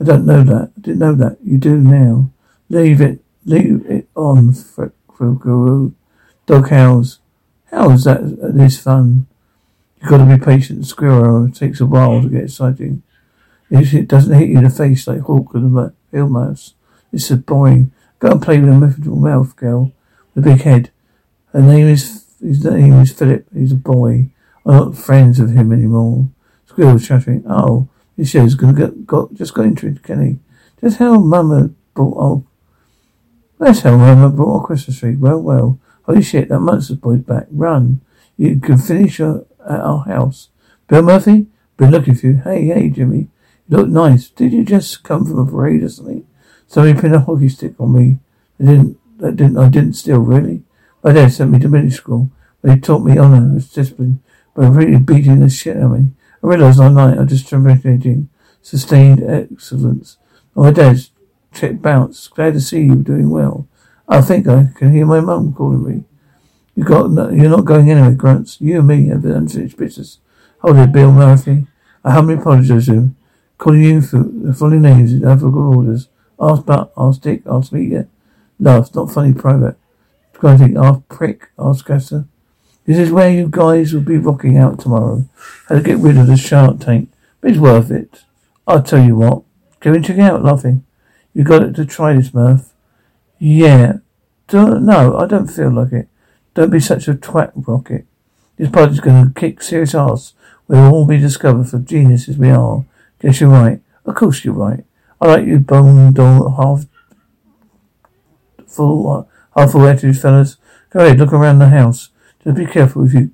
I 0.01 0.05
don't 0.05 0.27
know 0.27 0.43
that. 0.45 0.73
I 0.77 0.81
didn't 0.81 0.99
know 0.99 1.15
that. 1.15 1.39
You 1.43 1.59
do 1.59 1.77
now. 1.79 2.31
Leave 2.69 3.01
it. 3.01 3.21
Leave 3.45 3.85
it 3.87 4.09
on, 4.15 4.53
for 4.53 4.93
Guru. 5.19 5.93
Dog 6.47 6.71
howls. 6.71 7.19
How 7.71 7.91
is 7.91 8.05
that 8.05 8.21
this 8.55 8.81
fun? 8.81 9.27
You've 10.01 10.11
got 10.11 10.19
to 10.19 10.37
be 10.37 10.45
patient. 10.45 10.87
Squirrel 10.87 11.47
it 11.47 11.55
takes 11.55 11.81
a 11.81 11.87
while 11.87 12.23
to 12.23 12.29
get 12.29 12.45
exciting. 12.45 13.03
If 13.71 13.95
it 13.95 14.09
doesn't 14.09 14.37
hit 14.37 14.49
you 14.49 14.59
in 14.59 14.65
the 14.65 14.71
face 14.71 15.07
like 15.07 15.21
Hawk 15.21 15.55
and 15.55 15.77
the 15.77 15.95
field 16.11 16.33
mouse, 16.33 16.75
this 17.11 17.31
is 17.31 17.39
boring. 17.39 17.93
Go 18.23 18.31
and 18.31 18.41
play 18.41 18.61
with 18.61 18.69
a 18.69 18.79
little 18.79 19.17
mouth 19.17 19.57
girl 19.57 19.91
with 20.33 20.47
a 20.47 20.51
big 20.51 20.61
head. 20.61 20.93
Her 21.53 21.61
name 21.61 21.89
is 21.89 22.25
his 22.41 22.65
name 22.65 23.01
is 23.01 23.11
Philip. 23.11 23.49
He's 23.53 23.73
a 23.73 23.75
boy. 23.75 24.31
I'm 24.65 24.77
not 24.77 24.97
friends 24.97 25.41
with 25.41 25.57
him 25.57 25.73
anymore. 25.73 26.29
Squirrel 26.67 27.01
chattering. 27.01 27.43
Oh, 27.49 27.89
this 28.17 28.31
show's 28.31 28.55
gonna 28.55 28.75
get 28.75 29.09
got 29.09 29.35
just 29.35 29.55
got 29.55 29.65
into 29.65 29.89
it, 29.89 30.05
Kenny. 30.05 30.39
Just 30.81 30.99
how 30.99 31.19
Mama 31.19 31.71
brought 31.95 32.17
oh 32.17 32.47
that's 33.59 33.81
how 33.81 33.97
Mama 33.97 34.31
brought 34.31 34.61
our 34.61 34.67
Christmas 34.67 35.01
tree. 35.01 35.17
Well, 35.17 35.41
well. 35.41 35.81
Holy 36.05 36.23
shit, 36.23 36.49
that 36.49 36.61
monster 36.61 36.95
boy's 36.95 37.23
back. 37.23 37.49
Run. 37.51 38.03
You 38.37 38.61
can 38.61 38.79
finish 38.79 39.19
your 39.19 39.47
at 39.69 39.81
our 39.81 40.05
house. 40.05 40.51
Bill 40.87 41.03
Murphy? 41.03 41.49
Been 41.77 41.91
looking 41.91 42.15
for 42.15 42.27
you. 42.27 42.41
Hey, 42.45 42.67
hey, 42.67 42.89
Jimmy. 42.89 43.31
You 43.69 43.79
look 43.79 43.89
nice. 43.89 44.29
Did 44.29 44.53
you 44.53 44.65
just 44.65 45.03
come 45.03 45.27
from 45.27 45.41
a 45.41 45.45
parade 45.45 45.83
or 45.83 45.89
something? 45.89 46.25
Somebody 46.73 46.99
pinned 46.99 47.15
a 47.15 47.21
hockey 47.21 47.51
stick 47.51 47.79
on 47.79 47.93
me. 47.93 48.19
I 48.59 48.65
didn't, 48.65 48.99
I 49.23 49.31
didn't, 49.31 49.59
I 49.59 49.69
didn't 49.69 49.93
steal, 49.93 50.21
really. 50.21 50.63
My 51.05 51.13
dad 51.13 51.31
sent 51.31 51.51
me 51.51 51.59
to 51.59 51.69
middle 51.69 51.91
school. 51.91 52.31
But 52.63 52.73
he 52.73 52.81
taught 52.81 53.05
me 53.05 53.19
honour 53.19 53.37
and 53.37 53.73
discipline 53.75 54.23
by 54.57 54.69
really 54.69 54.99
beating 54.99 55.41
the 55.41 55.51
shit 55.51 55.77
out 55.77 55.83
of 55.83 55.91
me. 56.01 56.13
I 56.43 56.47
realised 56.47 56.79
one 56.79 56.95
night 56.95 57.19
I 57.19 57.25
just 57.27 57.51
demonstrating 57.51 58.31
sustained 58.63 59.23
excellence. 59.23 60.17
My 60.55 60.71
dad's 60.71 61.11
check 61.53 61.83
bounce. 61.83 62.27
Glad 62.29 62.55
to 62.55 62.61
see 62.63 62.81
you 62.81 63.03
doing 63.03 63.29
well. 63.29 63.69
I 64.09 64.23
think 64.23 64.49
I 64.49 64.71
can 64.75 64.95
hear 64.95 65.05
my 65.05 65.21
mum 65.21 65.53
calling 65.53 65.85
me. 65.85 66.05
You 66.75 66.85
got, 66.85 67.11
no, 67.11 67.29
you're 67.29 67.51
not 67.51 67.67
going 67.67 67.91
anywhere, 67.91 68.15
Grunts. 68.15 68.59
You 68.63 68.79
and 68.79 68.89
me 68.89 69.09
have 69.09 69.27
unfinished 69.27 69.77
business. 69.77 70.21
Hold 70.61 70.79
it, 70.79 70.91
Bill 70.91 71.13
Murphy. 71.13 71.67
I 72.03 72.13
humbly 72.13 72.37
apologize 72.37 72.87
to 72.87 72.95
him. 72.95 73.17
Calling 73.59 73.83
you 73.83 74.01
for 74.01 74.23
the 74.23 74.55
following 74.55 74.81
names 74.81 75.13
in 75.13 75.23
alphabetical 75.23 75.77
orders. 75.77 76.09
Ask 76.43 76.67
Butt, 76.67 76.93
ask 76.97 77.21
Dick, 77.21 77.43
ask 77.47 77.73
Media. 77.73 78.09
Love, 78.59 78.93
not 78.97 79.13
funny, 79.13 79.33
private. 79.33 79.77
Think, 80.41 80.77
ask 80.77 81.07
Prick, 81.09 81.51
ask 81.57 81.87
Gasser. 81.87 82.27
This 82.85 82.99
is 82.99 83.13
where 83.13 83.31
you 83.31 83.47
guys 83.49 83.95
will 83.95 84.01
be 84.01 84.19
rocking 84.19 84.59
out 84.59 84.81
tomorrow. 84.81 85.25
How 85.69 85.77
to 85.77 85.83
get 85.83 85.99
rid 85.99 86.19
of 86.19 86.27
the 86.27 86.37
shark 86.37 86.81
tank. 86.81 87.11
But 87.41 87.53
it's 87.53 87.61
worth 87.61 87.93
it. 87.93 88.25
I'll 88.67 88.83
tell 88.83 89.05
you 89.05 89.15
what. 89.15 89.43
Go 89.79 89.93
and 89.93 90.05
check 90.05 90.19
it 90.19 90.23
out, 90.23 90.43
laughing. 90.43 90.85
You 91.33 91.45
got 91.45 91.63
it 91.63 91.77
to 91.77 91.87
try 91.87 92.13
this, 92.15 92.35
Murph. 92.35 92.73
Yeah. 93.39 93.99
Do, 94.49 94.81
no, 94.81 95.17
I 95.17 95.27
don't 95.27 95.47
feel 95.47 95.71
like 95.71 95.93
it. 95.93 96.09
Don't 96.55 96.71
be 96.71 96.81
such 96.81 97.07
a 97.07 97.15
twat, 97.15 97.53
Rocket. 97.55 98.05
This 98.57 98.69
party's 98.69 99.01
going 99.01 99.29
to 99.29 99.41
kick 99.41 99.63
serious 99.63 99.95
ass. 99.95 100.35
We'll 100.67 100.93
all 100.93 101.07
be 101.07 101.19
discovered 101.19 101.69
for 101.69 101.79
geniuses 101.79 102.37
we 102.37 102.51
are. 102.51 102.85
Guess 103.21 103.41
you're 103.41 103.51
right. 103.51 103.81
Of 104.05 104.17
course 104.17 104.45
you're 104.45 104.55
right. 104.55 104.85
I 105.23 105.27
like 105.27 105.47
you 105.47 105.61
bone 105.61 106.13
doll 106.13 106.51
half 106.51 106.87
full 108.67 109.09
uh, 109.09 109.25
half 109.57 109.71
full 109.71 109.87
attitude 109.87 110.19
fellas. 110.21 110.57
Go 110.91 110.99
ahead, 110.99 111.19
look 111.19 111.33
around 111.33 111.61
the 111.61 111.69
house. 111.69 112.09
Just 112.43 112.57
be 112.57 112.67
careful 112.67 113.07
if 113.07 113.15
you 113.15 113.31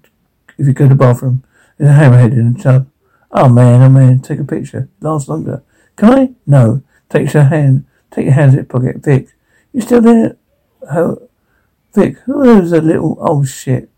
if 0.59 0.66
you 0.66 0.75
go 0.75 0.85
to 0.85 0.90
the 0.90 0.95
bathroom. 0.95 1.45
There's 1.78 1.97
a 1.97 1.99
hammerhead 1.99 2.33
in 2.33 2.52
the 2.52 2.62
tub. 2.62 2.90
Oh 3.33 3.49
man, 3.49 3.80
oh 3.80 3.88
man, 3.88 4.21
take 4.21 4.38
a 4.38 4.45
picture. 4.45 4.90
Last 5.00 5.30
longer. 5.30 5.62
Can 5.97 6.11
I? 6.11 6.30
No. 6.47 6.83
Take 7.09 7.33
your 7.33 7.45
hand. 7.45 7.87
Take 8.11 8.26
your 8.26 8.35
hands 8.35 8.52
in 8.52 8.59
your 8.59 8.66
pocket. 8.66 9.02
Vic, 9.02 9.28
you 9.73 9.80
still 9.80 10.02
there? 10.02 10.37
How? 10.92 11.16
Vic, 11.95 12.18
who 12.26 12.42
is 12.61 12.71
a 12.73 12.83
little 12.83 13.16
oh 13.18 13.45
shit? 13.45 13.88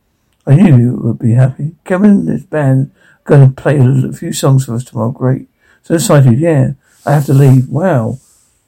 I 0.47 0.55
knew 0.55 0.79
you 0.79 0.95
would 0.95 1.19
be 1.19 1.33
happy. 1.33 1.75
Kevin, 1.85 2.27
this 2.27 2.45
band 2.45 2.93
going 3.25 3.49
to 3.49 3.63
play 3.63 3.79
a 3.79 4.13
few 4.13 4.33
songs 4.33 4.67
for 4.67 4.75
us 4.75 4.85
tomorrow. 4.85 5.11
Great. 5.11 5.49
So 5.83 5.95
excited. 5.97 6.39
Yeah. 6.39 6.75
I 7.07 7.13
have 7.13 7.27
to 7.27 7.35
leave. 7.35 7.69
Wow. 7.69 8.19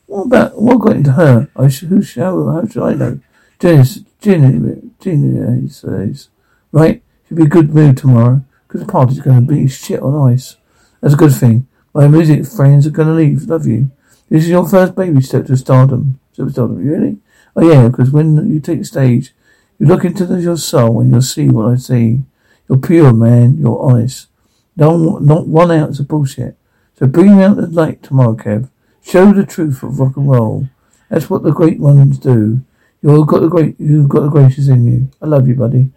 What 0.07 0.23
about 0.23 0.61
what 0.61 0.81
got 0.81 0.97
into 0.97 1.13
her? 1.13 1.49
I 1.57 1.69
sh- 1.69 1.81
who 1.81 2.03
shall? 2.03 2.51
How 2.51 2.67
should 2.67 2.83
I 2.83 2.95
know? 2.95 3.21
Jenny's, 3.59 4.03
Jenny, 4.21 4.93
Jenny 5.01 5.69
says, 5.69 6.29
right? 6.73 7.03
She'll 7.29 7.39
be 7.39 7.45
a 7.45 7.49
good 7.49 7.75
mood 7.75 7.97
tomorrow 7.97 8.45
because 8.67 8.81
the 8.81 8.93
party's 8.93 9.21
going 9.21 9.47
to 9.47 9.55
be 9.55 9.69
shit 9.69 10.01
on 10.01 10.33
ice. 10.33 10.57
That's 11.01 11.15
a 11.15 11.17
good 11.17 11.35
thing. 11.35 11.67
My 11.95 12.09
music 12.09 12.47
friends 12.47 12.87
are 12.87 12.91
going 12.91 13.09
to 13.09 13.15
leave. 13.15 13.43
Love 13.45 13.67
you. 13.67 13.91
This 14.29 14.45
is 14.45 14.51
your 14.51 14.69
first 14.69 14.95
baby 14.95 15.21
step 15.21 15.47
to 15.47 15.57
stardom. 15.57 16.19
Superstardom, 16.37 16.79
really? 16.79 17.19
Oh 17.55 17.71
yeah, 17.71 17.89
because 17.89 18.11
when 18.11 18.51
you 18.51 18.61
take 18.61 18.79
the 18.79 18.85
stage, 18.85 19.35
you 19.79 19.87
look 19.87 20.05
into 20.05 20.25
the, 20.25 20.41
your 20.41 20.57
soul 20.57 21.01
and 21.01 21.11
you'll 21.11 21.23
see 21.23 21.49
what 21.49 21.73
I 21.73 21.77
see. 21.77 22.23
You're 22.69 22.79
pure, 22.79 23.13
man. 23.13 23.59
You're 23.59 23.79
honest. 23.79 24.29
No, 24.77 25.19
not 25.19 25.47
one 25.47 25.71
ounce 25.71 26.01
of 26.01 26.09
bullshit. 26.09 26.57
So 26.95 27.07
bring 27.07 27.43
out 27.43 27.57
the 27.57 27.67
light 27.67 28.03
tomorrow, 28.03 28.35
Kev. 28.35 28.71
Show 29.03 29.33
the 29.33 29.45
truth 29.45 29.83
of 29.83 29.99
rock 29.99 30.17
and 30.17 30.31
roll. 30.31 30.69
That's 31.09 31.29
what 31.29 31.43
the 31.43 31.53
great 31.53 31.81
ones 31.81 32.19
do. 32.19 32.63
You've 33.03 33.27
got 33.27 33.41
the 33.41 33.49
great, 33.49 33.79
you've 33.79 34.09
got 34.09 34.21
the 34.21 34.29
greatest 34.29 34.69
in 34.69 34.87
you. 34.87 35.11
I 35.21 35.27
love 35.27 35.49
you, 35.49 35.55
buddy. 35.55 35.91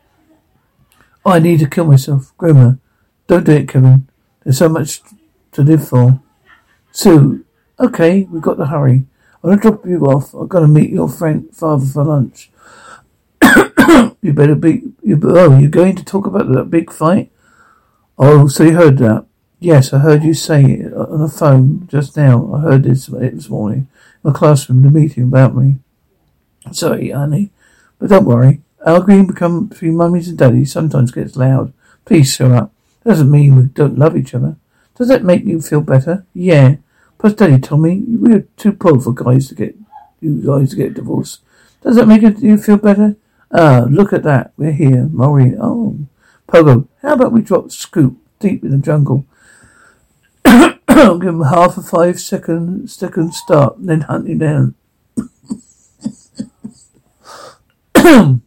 Oh, 1.26 1.32
I 1.32 1.40
need 1.40 1.60
to 1.60 1.70
kill 1.70 1.86
myself. 1.86 2.34
Grimmer. 2.38 2.80
Don't 3.28 3.46
do 3.46 3.52
it, 3.52 3.70
Kevin. 3.70 4.10
There's 4.44 4.58
so 4.58 4.70
much 4.70 5.02
to 5.52 5.64
live 5.64 5.88
for. 5.88 6.22
Sue, 6.92 7.46
okay, 7.80 8.24
we've 8.24 8.42
got 8.42 8.56
to 8.56 8.66
hurry. 8.66 9.06
I'm 9.44 9.52
gonna 9.52 9.62
drop 9.62 9.86
you 9.86 10.00
off. 10.06 10.34
I'm 10.34 10.48
gonna 10.48 10.68
meet 10.68 10.90
your 10.90 11.10
friend 11.10 11.48
father 11.54 11.86
for 11.86 12.04
lunch. 12.04 12.50
you 14.22 14.34
better 14.34 14.56
be. 14.56 14.82
You, 15.04 15.20
oh, 15.24 15.58
you're 15.58 15.70
going 15.70 15.96
to 15.96 16.04
talk 16.04 16.26
about 16.26 16.52
that 16.52 16.70
big 16.70 16.92
fight? 16.92 17.32
Oh, 18.18 18.48
so 18.48 18.64
you 18.64 18.74
heard 18.76 18.98
that? 19.00 19.26
Yes, 19.60 19.94
I 19.94 20.00
heard 20.00 20.24
you 20.24 20.34
say 20.34 20.64
it 20.64 20.94
on 20.94 21.20
the 21.20 21.30
phone 21.30 21.88
just 21.88 22.18
now. 22.18 22.54
I 22.54 22.62
heard 22.62 22.84
this 22.84 23.08
this 23.08 23.50
morning 23.50 23.88
in 24.24 24.32
my 24.32 24.34
classroom 24.34 24.86
a 24.86 24.92
meeting 24.92 25.24
about 25.24 25.56
me. 25.56 25.78
Sorry, 26.72 27.12
honey, 27.12 27.52
but 27.98 28.10
don't 28.10 28.26
worry. 28.26 28.62
Arguing 28.86 29.28
become 29.28 29.68
between 29.68 29.96
mummies 29.96 30.28
and 30.28 30.38
daddies 30.38 30.72
sometimes 30.72 31.12
gets 31.12 31.36
loud. 31.36 31.74
Please 32.04 32.34
shut 32.34 32.52
up. 32.52 32.72
Doesn't 33.06 33.32
mean 33.32 33.56
we 33.56 33.64
don't 33.64 33.98
love 33.98 34.18
each 34.18 34.36
other. 34.36 34.58
Does 34.98 35.08
that 35.08 35.24
make 35.24 35.46
you 35.46 35.62
feel 35.62 35.82
better? 35.82 36.26
Yeah. 36.34 36.76
Plus, 37.18 37.34
Daddy 37.34 37.60
told 37.60 37.82
me 37.82 38.02
we 38.02 38.34
are 38.34 38.48
too 38.58 38.74
poor 38.74 39.00
for 39.00 39.14
guys 39.14 39.48
to 39.48 39.56
get 39.56 39.76
you 40.20 40.46
guys 40.46 40.72
to 40.72 40.76
get 40.76 40.94
divorced. 40.94 41.42
Does 41.82 41.96
that 41.96 42.08
make 42.08 42.22
you 42.22 42.58
feel 42.58 42.78
better? 42.78 43.16
Ah, 43.52 43.86
look 43.90 44.12
at 44.12 44.24
that. 44.24 44.52
We're 44.58 44.72
here, 44.72 45.08
Maureen. 45.12 45.58
Oh, 45.62 46.00
Pogo. 46.48 46.88
How 47.02 47.14
about 47.14 47.32
we 47.32 47.42
drop 47.42 47.72
Scoop 47.72 48.18
deep 48.40 48.64
in 48.64 48.72
the 48.72 48.78
jungle? 48.78 49.26
Give 50.96 51.22
him 51.22 51.42
half 51.42 51.78
a 51.78 51.82
five 51.82 52.20
second 52.20 52.90
second 52.90 53.34
start, 53.34 53.78
and 53.78 53.90
then 53.90 54.02
hunt 54.02 54.28
him 54.28 54.40
down. 54.40 54.76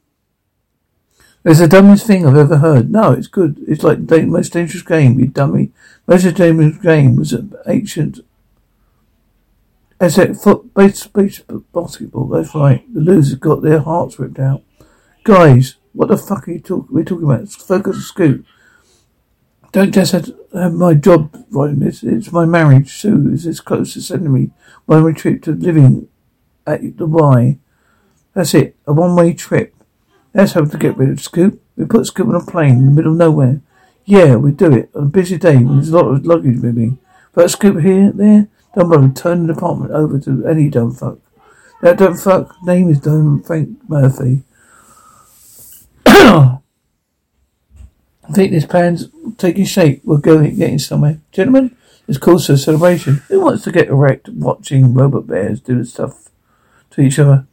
It's 1.44 1.60
the 1.60 1.68
dumbest 1.68 2.06
thing 2.06 2.26
I've 2.26 2.36
ever 2.36 2.58
heard. 2.58 2.90
No, 2.90 3.12
it's 3.12 3.28
good. 3.28 3.64
It's 3.66 3.82
like 3.82 4.06
the 4.06 4.26
most 4.26 4.52
dangerous 4.52 4.82
game, 4.82 5.18
you 5.18 5.28
dummy. 5.28 5.70
Most 6.06 6.24
dangerous 6.34 6.76
game 6.76 7.16
was 7.16 7.32
an 7.32 7.54
ancient 7.66 8.20
as 10.00 10.16
that 10.16 10.36
foot 10.36 10.74
base, 10.74 11.06
base 11.06 11.42
basketball. 11.72 12.28
That's 12.28 12.54
right. 12.54 12.82
The 12.92 13.00
losers 13.00 13.38
got 13.38 13.62
their 13.62 13.80
hearts 13.80 14.18
ripped 14.18 14.38
out. 14.38 14.62
Guys, 15.24 15.76
what 15.92 16.08
the 16.08 16.16
fuck 16.16 16.48
are 16.48 16.52
you 16.52 16.60
talking? 16.60 16.94
We're 16.94 17.04
talking 17.04 17.24
about 17.24 17.48
focus 17.48 18.06
scoop. 18.06 18.44
Don't 19.72 19.92
just 19.92 20.12
have, 20.12 20.30
have 20.54 20.72
my 20.72 20.94
job 20.94 21.36
writing 21.50 21.80
this. 21.80 22.02
It's 22.02 22.32
my 22.32 22.46
marriage. 22.46 22.90
Sue 22.90 23.30
is 23.32 23.46
as 23.46 23.60
close 23.60 23.92
to 23.94 24.00
sending 24.00 24.32
me 24.32 24.50
my 24.86 25.12
trip 25.12 25.42
to 25.42 25.52
living 25.52 26.08
at 26.66 26.96
the 26.96 27.06
Y. 27.06 27.58
That's 28.32 28.54
it. 28.54 28.76
A 28.86 28.92
one-way 28.92 29.34
trip. 29.34 29.74
Let's 30.32 30.52
hope 30.52 30.70
to 30.70 30.78
get 30.78 30.96
rid 30.96 31.10
of 31.10 31.20
Scoop. 31.20 31.60
We 31.76 31.84
put 31.84 32.06
Scoop 32.06 32.28
on 32.28 32.34
a 32.34 32.44
plane 32.44 32.78
in 32.78 32.86
the 32.86 32.92
middle 32.92 33.12
of 33.12 33.18
nowhere. 33.18 33.60
Yeah, 34.04 34.36
we 34.36 34.52
do 34.52 34.72
it 34.72 34.90
on 34.94 35.02
a 35.02 35.06
busy 35.06 35.36
day 35.36 35.56
when 35.56 35.76
there's 35.76 35.90
a 35.90 35.96
lot 35.96 36.08
of 36.08 36.24
luggage 36.24 36.56
moving. 36.56 36.98
But 37.34 37.50
Scoop 37.50 37.82
here, 37.82 38.10
there, 38.10 38.48
don't 38.74 38.88
bother 38.88 39.08
turn 39.10 39.46
the 39.46 39.52
department 39.52 39.92
over 39.92 40.18
to 40.20 40.46
any 40.46 40.70
dumb 40.70 40.94
fuck. 40.94 41.18
That 41.82 41.98
dumb 41.98 42.16
fuck 42.16 42.56
name 42.64 42.88
is 42.88 43.00
Don 43.00 43.42
Frank 43.42 43.78
Murphy. 43.86 44.44
I 48.28 48.32
think 48.32 48.52
this 48.52 48.66
plan's 48.66 49.08
taking 49.38 49.64
shape. 49.64 50.02
We're 50.04 50.18
going 50.18 50.54
getting 50.56 50.78
somewhere. 50.78 51.20
Gentlemen, 51.32 51.74
it's 52.06 52.18
called 52.18 52.48
a 52.50 52.58
celebration. 52.58 53.22
Who 53.28 53.40
wants 53.40 53.64
to 53.64 53.72
get 53.72 53.88
erect 53.88 54.28
watching 54.28 54.92
robot 54.92 55.26
bears 55.26 55.60
do 55.60 55.82
stuff 55.84 56.28
to 56.90 57.00
each 57.00 57.18
other? 57.18 57.46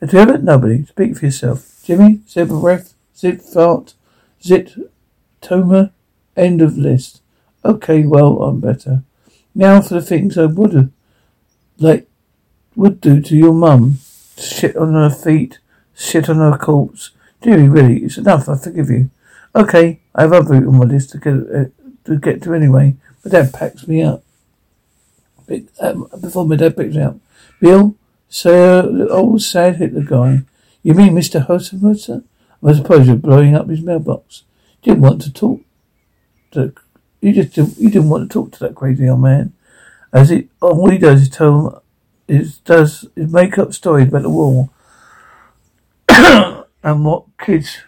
Together? 0.00 0.38
Nobody. 0.38 0.84
Speak 0.84 1.16
for 1.16 1.26
yourself. 1.26 1.82
Jimmy, 1.84 2.20
of 2.36 2.48
breath, 2.48 2.94
zip 3.16 3.40
fart, 3.40 3.94
zit, 4.40 4.74
toma, 5.40 5.92
end 6.36 6.62
of 6.62 6.78
list. 6.78 7.20
Okay, 7.64 8.04
well, 8.04 8.42
I'm 8.42 8.60
better. 8.60 9.02
Now 9.54 9.80
for 9.80 9.94
the 9.94 10.02
things 10.02 10.38
I 10.38 10.46
would 10.46 10.72
have, 10.72 10.90
like, 11.78 12.08
would 12.76 13.00
do 13.00 13.20
to 13.20 13.36
your 13.36 13.52
mum. 13.52 13.98
Shit 14.38 14.76
on 14.76 14.94
her 14.94 15.10
feet, 15.10 15.58
shit 15.94 16.28
on 16.28 16.36
her 16.36 16.56
corpse. 16.56 17.10
Jimmy, 17.42 17.68
really, 17.68 18.04
it's 18.04 18.18
enough. 18.18 18.48
I 18.48 18.56
forgive 18.56 18.88
you. 18.88 19.10
Okay, 19.54 20.00
I 20.14 20.22
have 20.22 20.32
other 20.32 20.54
on 20.54 20.78
my 20.78 20.84
list 20.84 21.10
to 21.10 21.18
get 21.18 21.34
uh, 21.34 21.64
to 22.04 22.18
get 22.18 22.42
to 22.42 22.54
anyway, 22.54 22.96
but 23.22 23.32
dad 23.32 23.52
packs 23.52 23.86
me 23.86 24.02
up. 24.02 24.22
Um, 25.80 26.08
before 26.20 26.46
my 26.46 26.56
dad 26.56 26.76
picks 26.76 26.94
me 26.94 27.02
up, 27.02 27.16
Bill, 27.60 27.94
so 28.28 28.82
the 28.82 29.08
old 29.08 29.42
sad 29.42 29.76
Hitler 29.76 30.02
guy. 30.02 30.42
You 30.82 30.94
mean 30.94 31.12
Mr. 31.12 31.46
Hosenwurzer? 31.46 32.24
I 32.64 32.72
suppose 32.72 33.06
you're 33.06 33.16
blowing 33.16 33.54
up 33.54 33.68
his 33.68 33.82
mailbox. 33.82 34.44
You 34.82 34.92
didn't 34.92 35.02
want 35.02 35.22
to 35.22 35.32
talk 35.32 35.60
to 36.52 36.72
you 37.20 37.32
just 37.32 37.54
didn't, 37.54 37.78
you 37.78 37.88
didn't 37.88 38.08
want 38.08 38.28
to 38.28 38.32
talk 38.32 38.52
to 38.52 38.58
that 38.60 38.74
crazy 38.74 39.08
old 39.08 39.20
man. 39.20 39.52
As 40.12 40.30
it 40.30 40.48
all 40.60 40.90
he 40.90 40.98
does 40.98 41.22
is 41.22 41.28
tell 41.30 41.68
him 41.68 41.80
is 42.28 42.58
does 42.58 43.08
is 43.16 43.32
make 43.32 43.58
up 43.58 43.72
stories 43.72 44.08
about 44.08 44.22
the 44.22 44.30
war 44.30 44.70
and 46.82 47.04
what 47.04 47.24
kids 47.38 47.78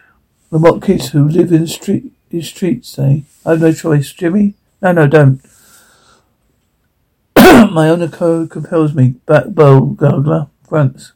what 0.61 0.83
kids 0.83 1.09
who 1.09 1.27
live 1.27 1.51
in 1.51 1.61
the 1.61 1.67
street 1.67 2.11
these 2.29 2.47
streets 2.47 2.89
say. 2.89 3.23
I 3.45 3.51
have 3.51 3.61
no 3.61 3.71
choice, 3.71 4.11
Jimmy. 4.11 4.55
No, 4.81 4.91
no, 4.91 5.07
don't. 5.07 5.41
My 7.71 7.89
own 7.89 8.07
code 8.11 8.49
compels 8.49 8.93
me. 8.93 9.15
Back 9.25 9.45
bow 9.47 9.95
gargler. 9.95 10.49
Fronts. 10.67 11.13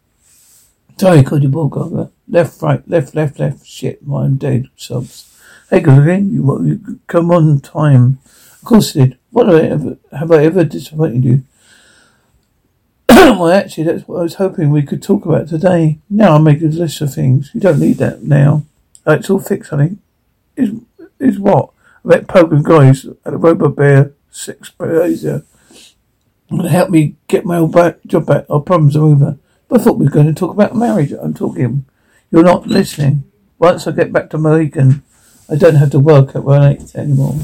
Sorry, 0.98 1.24
called 1.24 1.44
you 1.44 1.50
ball 1.50 1.70
gargler. 1.70 2.12
Left, 2.28 2.62
right, 2.62 2.88
left, 2.88 3.16
left, 3.16 3.40
left. 3.40 3.66
Shit, 3.66 4.00
I'm 4.12 4.36
dead. 4.36 4.70
Sobs. 4.76 5.26
Hey, 5.70 5.80
good 5.80 6.00
again. 6.00 6.32
You, 6.32 6.66
you 6.66 7.00
come 7.08 7.32
on 7.32 7.60
time. 7.60 8.20
Of 8.54 8.64
course 8.64 8.96
I 8.96 9.00
did. 9.02 9.18
What 9.32 9.48
have 9.48 9.56
I 9.56 9.68
ever, 9.68 9.98
have 10.12 10.32
I 10.32 10.44
ever 10.46 10.64
disappointed 10.64 11.24
you? 11.24 11.44
well, 13.10 13.52
actually, 13.52 13.84
that's 13.84 14.08
what 14.08 14.20
I 14.20 14.24
was 14.24 14.36
hoping 14.36 14.70
we 14.70 14.84
could 14.84 15.04
talk 15.04 15.26
about 15.26 15.48
today. 15.48 16.00
Now 16.10 16.34
I'll 16.34 16.40
make 16.40 16.62
a 16.62 16.66
list 16.66 17.02
of 17.02 17.14
things. 17.14 17.52
You 17.54 17.62
don't 17.62 17.80
need 17.80 17.98
that 17.98 18.24
now. 18.24 18.64
Oh, 19.10 19.14
it's 19.14 19.30
all 19.32 19.40
fixed, 19.40 19.72
honey. 19.72 19.98
Is 20.56 20.70
is 21.20 21.40
what? 21.40 21.72
I 22.06 22.10
met 22.10 22.28
Pogan 22.28 22.62
guys 22.62 23.08
at 23.26 23.34
a 23.34 23.38
Robot 23.38 23.76
Bear 23.76 24.14
six 24.30 24.70
Brazier. 24.70 25.44
Uh, 26.52 26.68
help 26.68 26.92
me 26.92 27.16
get 27.28 27.44
my 27.44 27.58
old 27.58 27.72
back, 27.72 28.06
job 28.06 28.28
back. 28.28 28.46
Our 28.52 28.60
problems 28.62 28.96
are 28.96 29.04
over. 29.04 29.40
But 29.68 29.82
I 29.82 29.84
thought 29.84 29.98
we 29.98 30.06
were 30.06 30.12
going 30.12 30.28
to 30.28 30.34
talk 30.34 30.52
about 30.52 30.76
marriage. 30.76 31.12
I'm 31.12 31.34
talking. 31.34 31.86
You're 32.30 32.44
not 32.44 32.68
listening. 32.68 33.24
Once 33.58 33.88
I 33.88 33.94
get 33.94 34.14
back 34.14 34.30
to 34.30 34.38
Mohican, 34.38 35.02
I 35.50 35.56
don't 35.56 35.78
have 35.78 35.90
to 35.90 36.00
work 36.00 36.36
at 36.36 36.44
one 36.44 36.62
eight 36.62 36.96
anymore. 36.96 37.36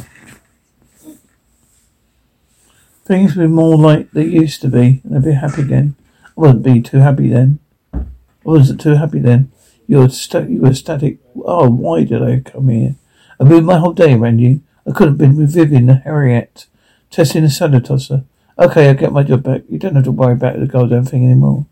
Things 3.06 3.36
will 3.36 3.48
be 3.48 3.52
more 3.52 3.76
like 3.76 4.12
they 4.12 4.26
used 4.26 4.62
to 4.62 4.68
be, 4.68 5.02
and 5.04 5.16
I'd 5.16 5.24
be 5.24 5.32
happy 5.32 5.64
again. 5.64 5.96
I 6.24 6.30
wouldn't 6.36 6.62
be 6.62 6.80
too 6.80 7.00
happy 7.00 7.30
then. 7.30 7.58
I 7.92 8.04
wasn't 8.44 8.82
too 8.82 8.98
happy 8.98 9.18
then. 9.18 9.52
You 9.88 10.00
were, 10.00 10.10
st- 10.10 10.50
you 10.50 10.62
were 10.62 10.74
static. 10.74 11.20
Oh, 11.36 11.70
why 11.70 12.04
did 12.04 12.24
I 12.24 12.40
come 12.40 12.70
here? 12.70 12.96
I 13.40 13.44
moved 13.44 13.66
my 13.66 13.78
whole 13.78 13.94
day 13.94 14.14
you. 14.14 14.62
I 14.88 14.92
could 14.92 15.08
have 15.08 15.18
been 15.18 15.36
with 15.36 15.54
Vivian 15.54 15.90
and 15.90 16.04
Harriet, 16.04 16.68
testing 17.10 17.44
the 17.44 17.50
salad 17.50 17.86
tosser. 17.86 18.24
Okay, 18.58 18.90
I 18.90 18.94
get 18.94 19.12
my 19.12 19.24
job 19.24 19.44
back. 19.44 19.64
You 19.70 19.78
don't 19.78 19.96
have 19.96 20.06
to 20.06 20.12
worry 20.12 20.34
about 20.34 20.60
the 20.60 20.68
goddamn 20.68 21.06
thing 21.06 21.26
anymore. 21.26 21.66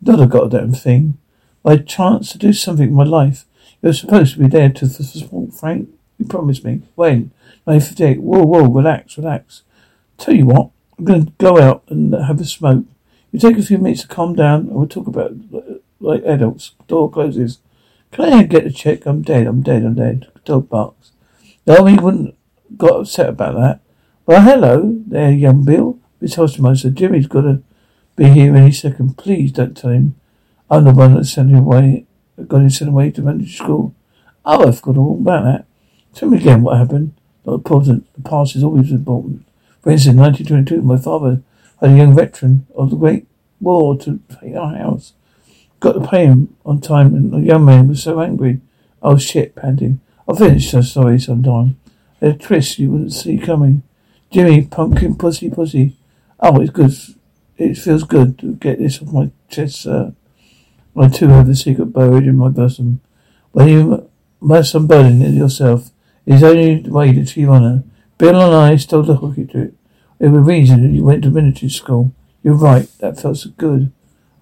Not 0.00 0.20
a 0.20 0.26
goddamn 0.26 0.72
thing. 0.72 1.18
My 1.64 1.76
chance 1.76 2.32
to 2.32 2.38
do 2.38 2.52
something 2.52 2.88
in 2.88 2.94
my 2.94 3.04
life. 3.04 3.44
You're 3.82 3.92
supposed 3.92 4.34
to 4.34 4.40
be 4.40 4.48
there 4.48 4.70
to 4.70 4.86
support 4.88 5.54
Frank. 5.54 5.88
You 6.18 6.26
promised 6.26 6.64
me. 6.64 6.82
When? 6.94 7.32
1958. 7.64 8.22
Whoa, 8.22 8.44
whoa, 8.44 8.66
relax, 8.66 9.18
relax. 9.18 9.62
Tell 10.16 10.34
you 10.34 10.46
what, 10.46 10.70
I'm 10.98 11.04
going 11.04 11.26
to 11.26 11.32
go 11.38 11.60
out 11.60 11.84
and 11.88 12.12
have 12.14 12.40
a 12.40 12.44
smoke. 12.44 12.84
You 13.32 13.38
take 13.38 13.58
a 13.58 13.62
few 13.62 13.78
minutes 13.78 14.02
to 14.02 14.08
calm 14.08 14.34
down 14.34 14.60
and 14.60 14.74
we'll 14.74 14.88
talk 14.88 15.06
about 15.06 15.32
it 15.32 15.82
like 16.00 16.22
adults. 16.24 16.72
Door 16.86 17.10
closes. 17.10 17.58
Can 18.10 18.32
I 18.32 18.42
get 18.44 18.66
a 18.66 18.72
check? 18.72 19.06
I'm 19.06 19.22
dead, 19.22 19.46
I'm 19.46 19.62
dead, 19.62 19.84
I'm 19.84 19.94
dead. 19.94 20.28
Dog 20.44 20.68
barks. 20.68 21.12
No, 21.66 21.84
he 21.84 21.96
wouldn't 21.96 22.34
got 22.76 23.00
upset 23.00 23.28
about 23.28 23.54
that. 23.56 23.80
Well, 24.26 24.42
hello 24.42 25.02
there, 25.06 25.30
young 25.30 25.64
Bill. 25.64 25.98
Miss 26.20 26.36
Hostelman 26.36 26.76
said, 26.76 26.96
Jimmy's 26.96 27.26
got 27.26 27.42
to 27.42 27.62
be 28.16 28.28
here 28.30 28.54
any 28.56 28.72
second. 28.72 29.16
Please 29.16 29.52
don't 29.52 29.76
tell 29.76 29.90
him. 29.90 30.16
I'm 30.70 30.84
the 30.84 30.92
one 30.92 31.14
that 31.14 31.24
sent 31.24 31.50
him 31.50 31.58
away, 31.58 32.06
got 32.46 32.62
him 32.62 32.70
sent 32.70 32.90
away 32.90 33.10
to 33.12 33.22
manage 33.22 33.56
school. 33.56 33.94
Oh, 34.44 34.66
I've 34.66 34.82
got 34.82 34.96
all 34.96 35.18
about 35.20 35.44
that. 35.44 35.66
Tell 36.14 36.28
me 36.28 36.38
again 36.38 36.62
what 36.62 36.78
happened. 36.78 37.14
Not 37.44 37.54
important. 37.54 38.12
The 38.14 38.28
past 38.28 38.56
is 38.56 38.64
always 38.64 38.90
important. 38.90 39.46
For 39.80 39.90
instance, 39.90 40.14
in 40.14 40.20
1922, 40.20 40.82
my 40.82 40.96
father 40.96 41.42
had 41.80 41.90
a 41.90 41.96
young 41.96 42.14
veteran 42.14 42.66
of 42.74 42.90
the 42.90 42.96
Great 42.96 43.26
War 43.60 43.96
to 43.98 44.20
pay 44.40 44.54
our 44.54 44.74
house. 44.74 45.12
Got 45.80 45.92
to 45.92 46.08
pay 46.08 46.26
him 46.26 46.56
on 46.64 46.80
time, 46.80 47.14
and 47.14 47.32
the 47.32 47.40
young 47.40 47.64
man 47.64 47.88
was 47.88 48.02
so 48.02 48.20
angry. 48.20 48.60
Oh 49.02 49.16
shit, 49.16 49.54
panting. 49.54 50.00
I'll 50.28 50.34
finish 50.34 50.70
the 50.70 50.82
story 50.82 51.18
sometime. 51.18 51.78
A 52.20 52.32
twist 52.32 52.78
you 52.78 52.90
wouldn't 52.90 53.12
see 53.12 53.38
coming. 53.38 53.82
Jimmy, 54.30 54.66
pumpkin, 54.66 55.16
pussy, 55.16 55.50
pussy. 55.50 55.96
Oh, 56.40 56.60
it's 56.60 56.70
good. 56.70 56.92
It 57.56 57.76
feels 57.76 58.02
good 58.02 58.38
to 58.40 58.54
get 58.56 58.78
this 58.78 59.00
off 59.00 59.12
my 59.12 59.30
chest, 59.48 59.82
sir. 59.82 60.12
I 60.96 61.08
too 61.08 61.28
have 61.28 61.46
the 61.46 61.54
secret 61.54 61.86
buried 61.86 62.26
in 62.26 62.36
my 62.36 62.48
bosom. 62.48 63.00
When 63.52 63.68
you 63.68 64.10
must 64.40 64.74
unburden 64.74 65.22
it 65.22 65.30
yourself, 65.30 65.90
it 66.26 66.34
is 66.34 66.42
only 66.42 66.80
the 66.80 66.90
way 66.90 67.12
to 67.12 67.20
achieve 67.20 67.48
honour. 67.48 67.84
Bill 68.18 68.40
and 68.40 68.54
I 68.54 68.76
stole 68.76 69.04
the 69.04 69.16
hooky 69.16 69.46
to 69.46 69.62
it. 69.62 69.74
It 70.18 70.28
was 70.28 70.44
reason 70.44 70.82
that 70.82 70.94
you 70.94 71.04
went 71.04 71.22
to 71.22 71.30
military 71.30 71.70
school. 71.70 72.12
You're 72.42 72.54
right. 72.54 72.88
That 72.98 73.20
felt 73.20 73.38
so 73.38 73.50
good. 73.50 73.92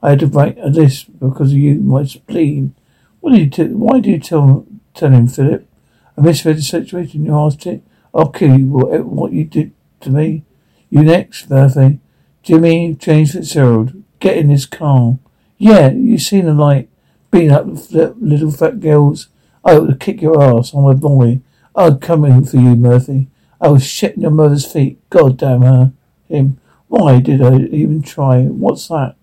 I 0.06 0.10
had 0.10 0.20
to 0.20 0.28
write 0.28 0.56
a 0.58 0.68
list 0.68 1.18
because 1.18 1.50
of 1.50 1.58
you, 1.58 1.80
my 1.80 2.04
spleen. 2.04 2.76
What 3.18 3.32
did 3.32 3.40
you 3.40 3.50
t- 3.50 3.74
why 3.74 3.98
did 3.98 4.06
you 4.06 4.20
tell, 4.20 4.64
tell 4.94 5.10
him, 5.10 5.26
Philip? 5.26 5.68
I 6.16 6.20
misread 6.20 6.58
the 6.58 6.62
situation. 6.62 7.24
You 7.24 7.36
asked 7.36 7.66
it. 7.66 7.82
I'll 8.14 8.28
kill 8.28 8.56
you 8.56 8.70
for 8.70 9.02
what 9.02 9.32
you 9.32 9.42
did 9.42 9.72
to 10.02 10.10
me. 10.10 10.44
You 10.90 11.02
next, 11.02 11.50
Murphy. 11.50 11.98
Jimmy 12.44 12.94
James 12.94 13.32
Fitzgerald. 13.32 14.00
Get 14.20 14.36
in 14.36 14.46
this 14.46 14.64
car. 14.64 15.18
Yeah, 15.58 15.90
you 15.90 16.18
seen 16.18 16.44
the 16.44 16.54
light. 16.54 16.88
Beating 17.32 17.50
up 17.50 17.66
the 17.66 18.14
little 18.20 18.52
fat 18.52 18.78
girls. 18.78 19.26
I 19.64 19.74
ought 19.74 19.88
to 19.88 19.96
kick 19.96 20.22
your 20.22 20.40
ass 20.40 20.72
on 20.72 20.84
my 20.84 20.94
boy. 20.94 21.40
I'd 21.74 22.00
come 22.00 22.24
in 22.24 22.44
for 22.44 22.58
you, 22.58 22.76
Murphy. 22.76 23.26
I 23.60 23.70
was 23.70 23.82
shitting 23.82 24.22
your 24.22 24.30
mother's 24.30 24.70
feet. 24.70 25.00
God 25.10 25.36
damn 25.36 25.62
her. 25.62 25.92
Him. 26.28 26.60
Why 26.86 27.18
did 27.18 27.42
I 27.42 27.56
even 27.56 28.02
try? 28.02 28.42
What's 28.44 28.86
that? 28.86 29.15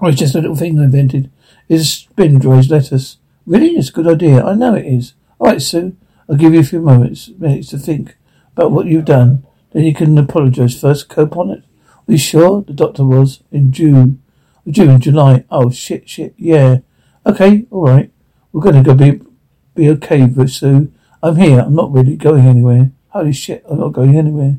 Oh, 0.00 0.08
it's 0.08 0.18
just 0.18 0.34
a 0.34 0.40
little 0.40 0.56
thing 0.56 0.78
I 0.78 0.84
invented. 0.84 1.30
It's 1.68 1.82
a 1.82 1.86
spin 1.86 2.38
dries 2.38 2.70
lettuce. 2.70 3.18
Really? 3.46 3.70
It's 3.70 3.88
a 3.88 3.92
good 3.92 4.06
idea. 4.06 4.44
I 4.44 4.54
know 4.54 4.74
it 4.74 4.86
is. 4.86 5.14
All 5.38 5.48
right, 5.48 5.62
Sue. 5.62 5.96
I'll 6.28 6.36
give 6.36 6.54
you 6.54 6.60
a 6.60 6.64
few 6.64 6.80
moments, 6.80 7.28
minutes 7.38 7.70
to 7.70 7.78
think 7.78 8.16
about 8.56 8.72
what 8.72 8.86
you've 8.86 9.04
done. 9.04 9.46
Then 9.72 9.84
you 9.84 9.94
can 9.94 10.16
apologize 10.18 10.80
first. 10.80 11.08
Cope 11.08 11.36
on 11.36 11.50
it. 11.50 11.62
Are 12.08 12.12
you 12.12 12.18
sure? 12.18 12.62
The 12.62 12.72
doctor 12.72 13.04
was. 13.04 13.42
In 13.50 13.72
June. 13.72 14.22
June, 14.68 15.00
July. 15.00 15.44
Oh, 15.50 15.70
shit, 15.70 16.08
shit. 16.08 16.34
Yeah. 16.36 16.78
Okay, 17.26 17.66
all 17.70 17.86
right. 17.86 18.10
We're 18.52 18.62
going 18.62 18.82
to 18.82 18.82
go 18.82 18.94
be, 18.94 19.20
be 19.74 19.88
okay, 19.90 20.26
but 20.26 20.50
Sue. 20.50 20.92
I'm 21.22 21.36
here. 21.36 21.60
I'm 21.60 21.74
not 21.74 21.92
really 21.92 22.16
going 22.16 22.46
anywhere. 22.46 22.90
Holy 23.08 23.32
shit, 23.32 23.64
I'm 23.68 23.78
not 23.78 23.92
going 23.92 24.16
anywhere. 24.16 24.58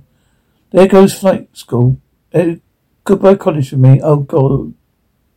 There 0.72 0.88
goes 0.88 1.14
flight 1.14 1.50
school. 1.52 2.00
Uh, 2.34 2.56
goodbye 3.04 3.36
college 3.36 3.70
for 3.70 3.78
me. 3.78 4.00
Oh, 4.02 4.18
God. 4.18 4.74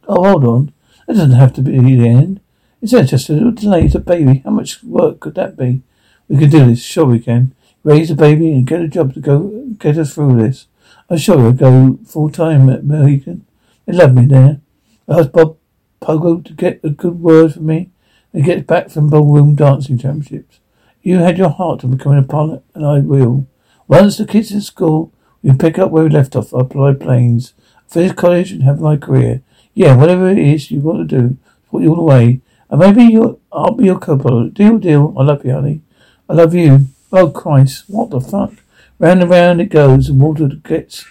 Oh, 0.09 0.25
hold 0.25 0.45
on. 0.45 0.73
That 1.07 1.15
doesn't 1.15 1.33
have 1.33 1.53
to 1.55 1.63
be 1.63 1.79
the 1.79 2.09
end. 2.09 2.41
Is 2.81 2.93
that 2.93 3.09
just 3.09 3.29
a 3.29 3.35
little 3.35 3.53
delay? 3.53 3.85
It's 3.85 3.95
a 3.95 4.01
baby. 4.01 4.43
How 4.45 4.51
much 4.51 4.83
work 4.83 5.21
could 5.21 5.35
that 5.35 5.57
be? 5.57 5.83
We 6.29 6.39
can 6.39 6.51
do 6.51 6.67
this. 6.67 6.83
Sure 6.83 7.05
we 7.05 7.21
can. 7.21 7.55
Raise 7.85 8.11
a 8.11 8.15
baby 8.15 8.51
and 8.53 8.67
get 8.67 8.81
a 8.81 8.89
job 8.89 9.15
to 9.15 9.21
go 9.21 9.67
get 9.79 9.99
us 9.99 10.15
through 10.15 10.37
this. 10.37 10.67
I'm 11.11 11.19
sure 11.19 11.39
I'll 11.39 11.53
go 11.53 11.99
full 12.07 12.31
time 12.31 12.69
at 12.71 12.85
Mohican. 12.85 13.47
They 13.87 13.93
love 13.93 14.15
me 14.15 14.27
there. 14.27 14.61
I 15.09 15.21
asked 15.21 15.33
Bob 15.33 15.57
Pogo 16.01 16.45
to 16.45 16.53
get 16.53 16.81
a 16.83 16.91
good 16.91 17.21
word 17.21 17.55
for 17.55 17.61
me 17.61 17.91
and 18.33 18.45
get 18.45 18.67
back 18.67 18.91
from 18.91 19.11
ballroom 19.11 19.55
dancing 19.55 19.99
championships. 19.99 20.61
You 21.03 21.19
had 21.19 21.39
your 21.39 21.51
heart 21.51 21.81
to 21.81 21.87
becoming 21.87 22.19
a 22.19 22.23
pilot, 22.23 22.63
and 22.75 22.85
I 22.85 22.99
will. 22.99 23.47
Once 23.87 24.19
the 24.19 24.27
kids 24.27 24.53
in 24.53 24.61
school, 24.61 25.13
we 25.43 25.55
pick 25.55 25.79
up 25.79 25.91
where 25.91 26.05
we 26.05 26.11
left 26.11 26.37
off. 26.37 26.53
I 26.53 26.61
apply 26.61 26.95
planes, 26.95 27.55
finish 27.87 28.13
college, 28.13 28.53
and 28.53 28.63
have 28.65 28.81
my 28.81 28.97
career. 28.97 29.43
Yeah, 29.79 29.95
whatever 29.95 30.29
it 30.29 30.39
is 30.39 30.73
you 30.73 30.81
want 30.81 31.09
to 31.09 31.21
do, 31.21 31.37
put 31.71 31.85
you 31.85 31.91
all 31.91 31.95
the 31.95 32.03
way. 32.03 32.41
And 32.69 32.81
maybe 32.81 33.05
you 33.05 33.39
I'll 33.53 33.71
be 33.71 33.85
your 33.85 34.01
co-pilot. 34.01 34.55
Deal, 34.55 34.77
deal. 34.77 35.15
I 35.17 35.23
love 35.23 35.45
you, 35.45 35.53
honey. 35.53 35.83
I 36.29 36.33
love 36.33 36.53
you. 36.53 36.89
Oh, 37.13 37.31
Christ. 37.31 37.85
What 37.87 38.11
the 38.11 38.21
fuck? 38.21 38.55
Round 38.99 39.23
and 39.23 39.31
round 39.31 39.61
it 39.61 39.67
goes, 39.67 40.09
and 40.09 40.21
water 40.21 40.49
gets 40.49 41.07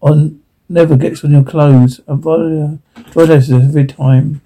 on, 0.00 0.40
never 0.68 0.96
gets 0.96 1.24
on 1.24 1.32
your 1.32 1.42
clothes. 1.42 2.00
And 2.06 2.22
violates 2.22 3.50
every 3.50 3.86
time. 3.88 4.40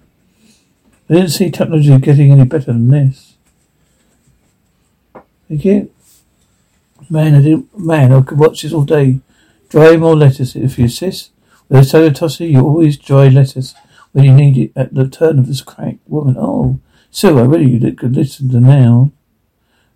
I 1.10 1.12
didn't 1.12 1.28
see 1.28 1.50
technology 1.50 1.98
getting 1.98 2.32
any 2.32 2.44
better 2.44 2.72
than 2.72 2.88
this. 2.88 3.34
Thank 5.50 5.66
you. 5.66 5.90
Man, 7.10 7.34
I 7.34 7.42
didn't, 7.42 7.78
man, 7.78 8.10
I 8.10 8.22
could 8.22 8.38
watch 8.38 8.62
this 8.62 8.72
all 8.72 8.84
day. 8.84 9.20
Dry 9.68 9.98
more 9.98 10.16
lettuce 10.16 10.56
if 10.56 10.78
you 10.78 10.84
insist. 10.84 11.30
A 11.68 11.82
salad 11.82 12.16
tosser, 12.16 12.44
you 12.44 12.60
always 12.60 12.96
dry 12.96 13.28
lettuce 13.28 13.74
when 14.12 14.24
you 14.24 14.32
need 14.32 14.56
it 14.56 14.72
at 14.76 14.94
the 14.94 15.08
turn 15.08 15.38
of 15.38 15.48
this 15.48 15.62
crank 15.62 16.00
woman. 16.06 16.36
Oh, 16.38 16.78
so 17.10 17.38
I 17.38 17.42
really 17.42 17.92
could 17.92 18.14
listen 18.14 18.50
to 18.50 18.60
now. 18.60 19.10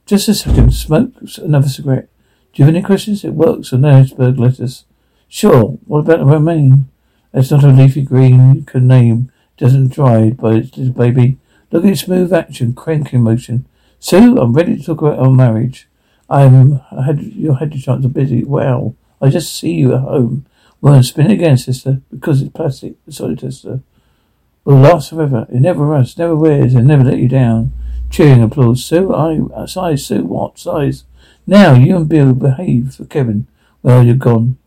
Just 0.04 0.28
a 0.28 0.34
second. 0.34 0.72
Smoke 0.72 1.12
another 1.38 1.68
cigarette. 1.68 2.08
Do 2.52 2.60
you 2.60 2.66
have 2.66 2.74
any 2.74 2.82
questions? 2.82 3.24
It 3.24 3.34
works 3.34 3.72
on 3.72 3.84
Harrisburg 3.84 4.38
lettuce. 4.38 4.84
Sure. 5.28 5.78
What 5.86 6.00
about 6.00 6.18
the 6.18 6.24
romaine? 6.24 6.88
It's 7.32 7.52
not 7.52 7.62
a 7.62 7.68
leafy 7.68 8.02
green 8.02 8.54
you 8.54 8.62
can 8.62 8.88
name. 8.88 9.30
It 9.56 9.60
doesn't 9.62 9.92
dry, 9.92 10.30
but 10.30 10.56
it's 10.56 10.76
little 10.76 10.92
baby. 10.92 11.38
Look 11.70 11.84
at 11.84 11.92
its 11.92 12.00
smooth 12.00 12.32
action, 12.32 12.74
cranking 12.74 13.22
motion. 13.22 13.66
Sue, 14.00 14.36
I'm 14.38 14.54
ready 14.54 14.76
to 14.76 14.82
talk 14.82 15.00
about 15.00 15.20
our 15.20 15.30
marriage. 15.30 15.86
I'm 16.28 16.80
I 16.90 17.04
had 17.06 17.22
your 17.22 17.56
head 17.56 17.72
chance 17.80 18.04
are 18.04 18.08
busy. 18.08 18.42
Well, 18.42 18.96
I 19.20 19.28
just 19.28 19.56
see 19.56 19.72
you 19.72 19.94
at 19.94 20.00
home. 20.00 20.46
Well, 20.80 21.02
spin 21.02 21.30
again, 21.30 21.58
sister, 21.58 22.00
because 22.10 22.40
it's 22.40 22.52
plastic. 22.52 22.94
Sorry, 23.08 23.36
sister. 23.36 23.80
Will 24.64 24.76
last 24.76 25.10
forever. 25.10 25.46
It 25.50 25.60
never 25.60 25.84
rusts, 25.84 26.18
never 26.18 26.36
wears, 26.36 26.74
and 26.74 26.86
never 26.86 27.04
let 27.04 27.18
you 27.18 27.28
down. 27.28 27.72
Cheering 28.10 28.42
applause. 28.42 28.84
Sue, 28.84 29.14
I 29.14 29.66
size, 29.66 30.06
Sue, 30.06 30.24
what 30.24 30.58
size? 30.58 31.04
Now 31.46 31.74
you 31.74 31.96
and 31.96 32.08
Bill 32.08 32.34
behave 32.34 32.94
for 32.94 33.04
Kevin. 33.04 33.46
Well, 33.82 34.04
you're 34.04 34.14
gone. 34.14 34.58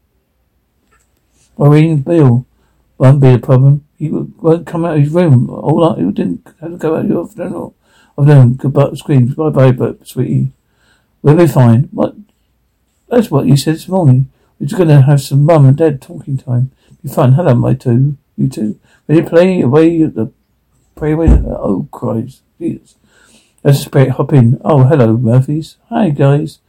Worrying 1.57 2.01
Bill 2.01 2.45
won't 2.97 3.21
be 3.21 3.33
a 3.33 3.39
problem. 3.39 3.85
He 3.97 4.09
won't 4.09 4.67
come 4.67 4.85
out 4.85 4.97
of 4.97 5.03
his 5.03 5.13
room. 5.13 5.49
All 5.49 5.83
I, 5.83 5.99
he 5.99 6.11
didn't 6.11 6.47
have 6.61 6.71
to 6.71 6.77
go 6.77 6.95
out 6.95 7.05
of 7.05 7.09
your 7.09 7.27
funeral. 7.27 7.75
I've 8.17 8.27
done 8.27 8.55
goodbye 8.55 8.93
screams. 8.95 9.35
Bye 9.35 9.49
bye, 9.49 9.71
but 9.71 10.07
sweetie. 10.07 10.51
We'll 11.21 11.37
be 11.37 11.47
fine. 11.47 11.83
What? 11.91 12.15
That's 13.07 13.29
what 13.29 13.45
you 13.45 13.55
said 13.55 13.75
this 13.75 13.87
morning. 13.87 14.29
We're 14.63 14.67
just 14.67 14.79
gonna 14.79 15.01
have 15.01 15.21
some 15.21 15.43
mum 15.43 15.65
and 15.65 15.75
dad 15.75 16.01
talking 16.01 16.37
time. 16.37 16.71
Be 17.03 17.09
fun. 17.09 17.33
Hello, 17.33 17.53
my 17.53 17.73
two. 17.73 18.15
You 18.37 18.47
two. 18.47 18.79
Ready 19.09 19.21
to 19.21 19.29
play 19.29 19.59
away 19.59 20.03
the 20.03 20.31
pray 20.95 21.11
away 21.11 21.27
the, 21.27 21.57
oh 21.59 21.89
cries. 21.91 22.43
Jesus. 22.57 22.95
Let's 23.61 23.83
just 23.83 23.93
hop 23.93 24.31
in. 24.31 24.61
Oh, 24.63 24.85
hello, 24.85 25.17
Murphys. 25.17 25.75
Hi 25.89 26.11
guys. 26.11 26.59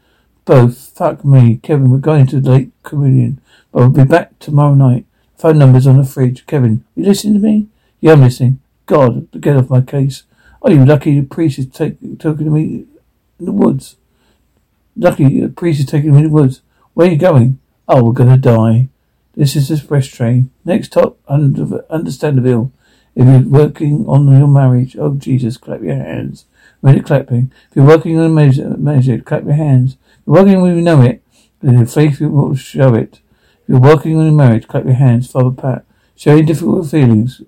Both. 0.45 0.77
Fuck 0.97 1.25
me. 1.25 1.61
Kevin, 1.63 1.89
we're 1.89 1.99
going 1.99 2.27
to 2.27 2.41
the 2.41 2.51
Lake 2.51 2.71
Communion. 2.83 3.41
But 3.71 3.79
we'll 3.79 3.91
be 3.91 4.03
back 4.03 4.41
tomorrow 4.41 4.75
night. 4.75 5.07
Phone 5.39 5.59
number's 5.59 5.87
on 5.87 5.97
the 5.97 6.03
fridge. 6.03 6.47
Kevin, 6.47 6.83
you 6.97 7.05
listening 7.05 7.35
to 7.35 7.39
me? 7.39 7.69
Yeah, 8.01 8.15
I'm 8.15 8.23
listening. 8.23 8.59
God, 8.87 9.29
get 9.41 9.55
off 9.55 9.71
my 9.71 9.83
case. 9.83 10.25
Oh, 10.63 10.69
you 10.69 10.85
lucky 10.85 11.21
the 11.21 11.27
priest 11.27 11.61
is 11.61 11.69
take, 11.69 12.01
taking 12.19 12.53
me 12.53 12.87
in 13.39 13.45
the 13.45 13.53
woods. 13.53 13.95
Lucky 14.97 15.43
the 15.43 15.49
priest 15.49 15.79
is 15.79 15.87
taking 15.87 16.11
me 16.11 16.19
in 16.19 16.25
the 16.25 16.31
woods. 16.31 16.61
Where 16.95 17.07
are 17.07 17.11
you 17.13 17.19
going? 17.19 17.61
Oh, 17.89 18.05
we're 18.05 18.13
gonna 18.13 18.39
die. 18.39 18.89
This 19.35 19.57
is 19.57 19.69
the 19.69 19.75
express 19.75 20.07
train. 20.07 20.51
Next 20.65 20.89
stop, 20.89 21.19
under, 21.29 21.85
Understandably. 21.91 22.71
If 23.15 23.27
you're 23.27 23.49
working 23.49 24.07
on 24.07 24.27
your 24.29 24.49
marriage, 24.49 24.97
oh 24.97 25.15
Jesus, 25.15 25.57
clap 25.57 25.83
your 25.83 25.97
hands. 25.97 26.47
Ready 26.83 27.01
clapping. 27.01 27.53
If 27.71 27.77
you're 27.77 27.87
working 27.87 28.19
on 28.19 28.27
a 28.27 28.29
marriage, 28.29 29.25
clap 29.25 29.45
your 29.45 29.55
hands. 29.55 29.93
If 29.93 30.27
you're 30.27 30.37
working 30.37 30.61
when 30.61 30.77
you 30.77 30.83
know 30.83 31.03
it, 31.03 31.23
then 31.61 31.79
your 31.79 31.87
faith 31.87 32.21
will 32.21 32.55
show 32.55 32.95
it. 32.95 33.21
If 33.63 33.69
you're 33.69 33.81
working 33.81 34.19
on 34.19 34.27
a 34.27 34.33
marriage, 34.33 34.67
clap 34.67 34.85
your 34.85 34.95
hands. 34.95 35.31
Father 35.31 35.51
Pat. 35.51 35.85
Sharing 36.17 36.47
difficult 36.47 36.91
feelings. 36.91 37.43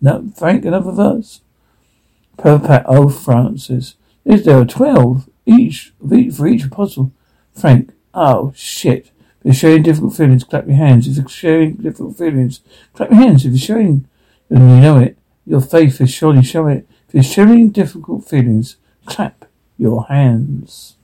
Now, 0.00 0.24
Frank, 0.36 0.64
another 0.64 0.92
verse. 0.92 1.40
Father 2.40 2.66
Pat, 2.66 2.84
oh 2.86 3.08
Francis. 3.08 3.94
Is 4.24 4.44
there 4.44 4.60
a 4.60 4.66
twelve 4.66 5.28
each, 5.46 5.92
each 6.12 6.34
for 6.34 6.46
each 6.46 6.64
apostle? 6.64 7.12
Frank, 7.54 7.92
oh 8.14 8.52
shit. 8.56 9.10
If 9.42 9.46
you're 9.46 9.54
sharing 9.54 9.82
difficult 9.82 10.14
feelings, 10.14 10.44
clap 10.44 10.66
your 10.66 10.76
hands. 10.76 11.08
If 11.08 11.16
you're 11.16 11.28
sharing 11.28 11.74
difficult 11.74 12.16
feelings, 12.16 12.60
clap 12.94 13.10
your 13.10 13.18
hands. 13.18 13.44
If 13.44 13.52
you're 13.52 13.58
sharing, 13.58 14.08
and 14.48 14.70
you 14.70 14.80
know 14.80 14.98
it, 14.98 15.18
your 15.44 15.60
faith 15.60 16.00
is 16.00 16.12
surely 16.12 16.44
showing 16.44 16.78
it. 16.78 16.86
If 17.08 17.14
you're 17.14 17.22
sharing 17.24 17.70
difficult 17.70 18.28
feelings, 18.28 18.76
clap 19.04 19.46
your 19.76 20.06
hands. 20.06 20.96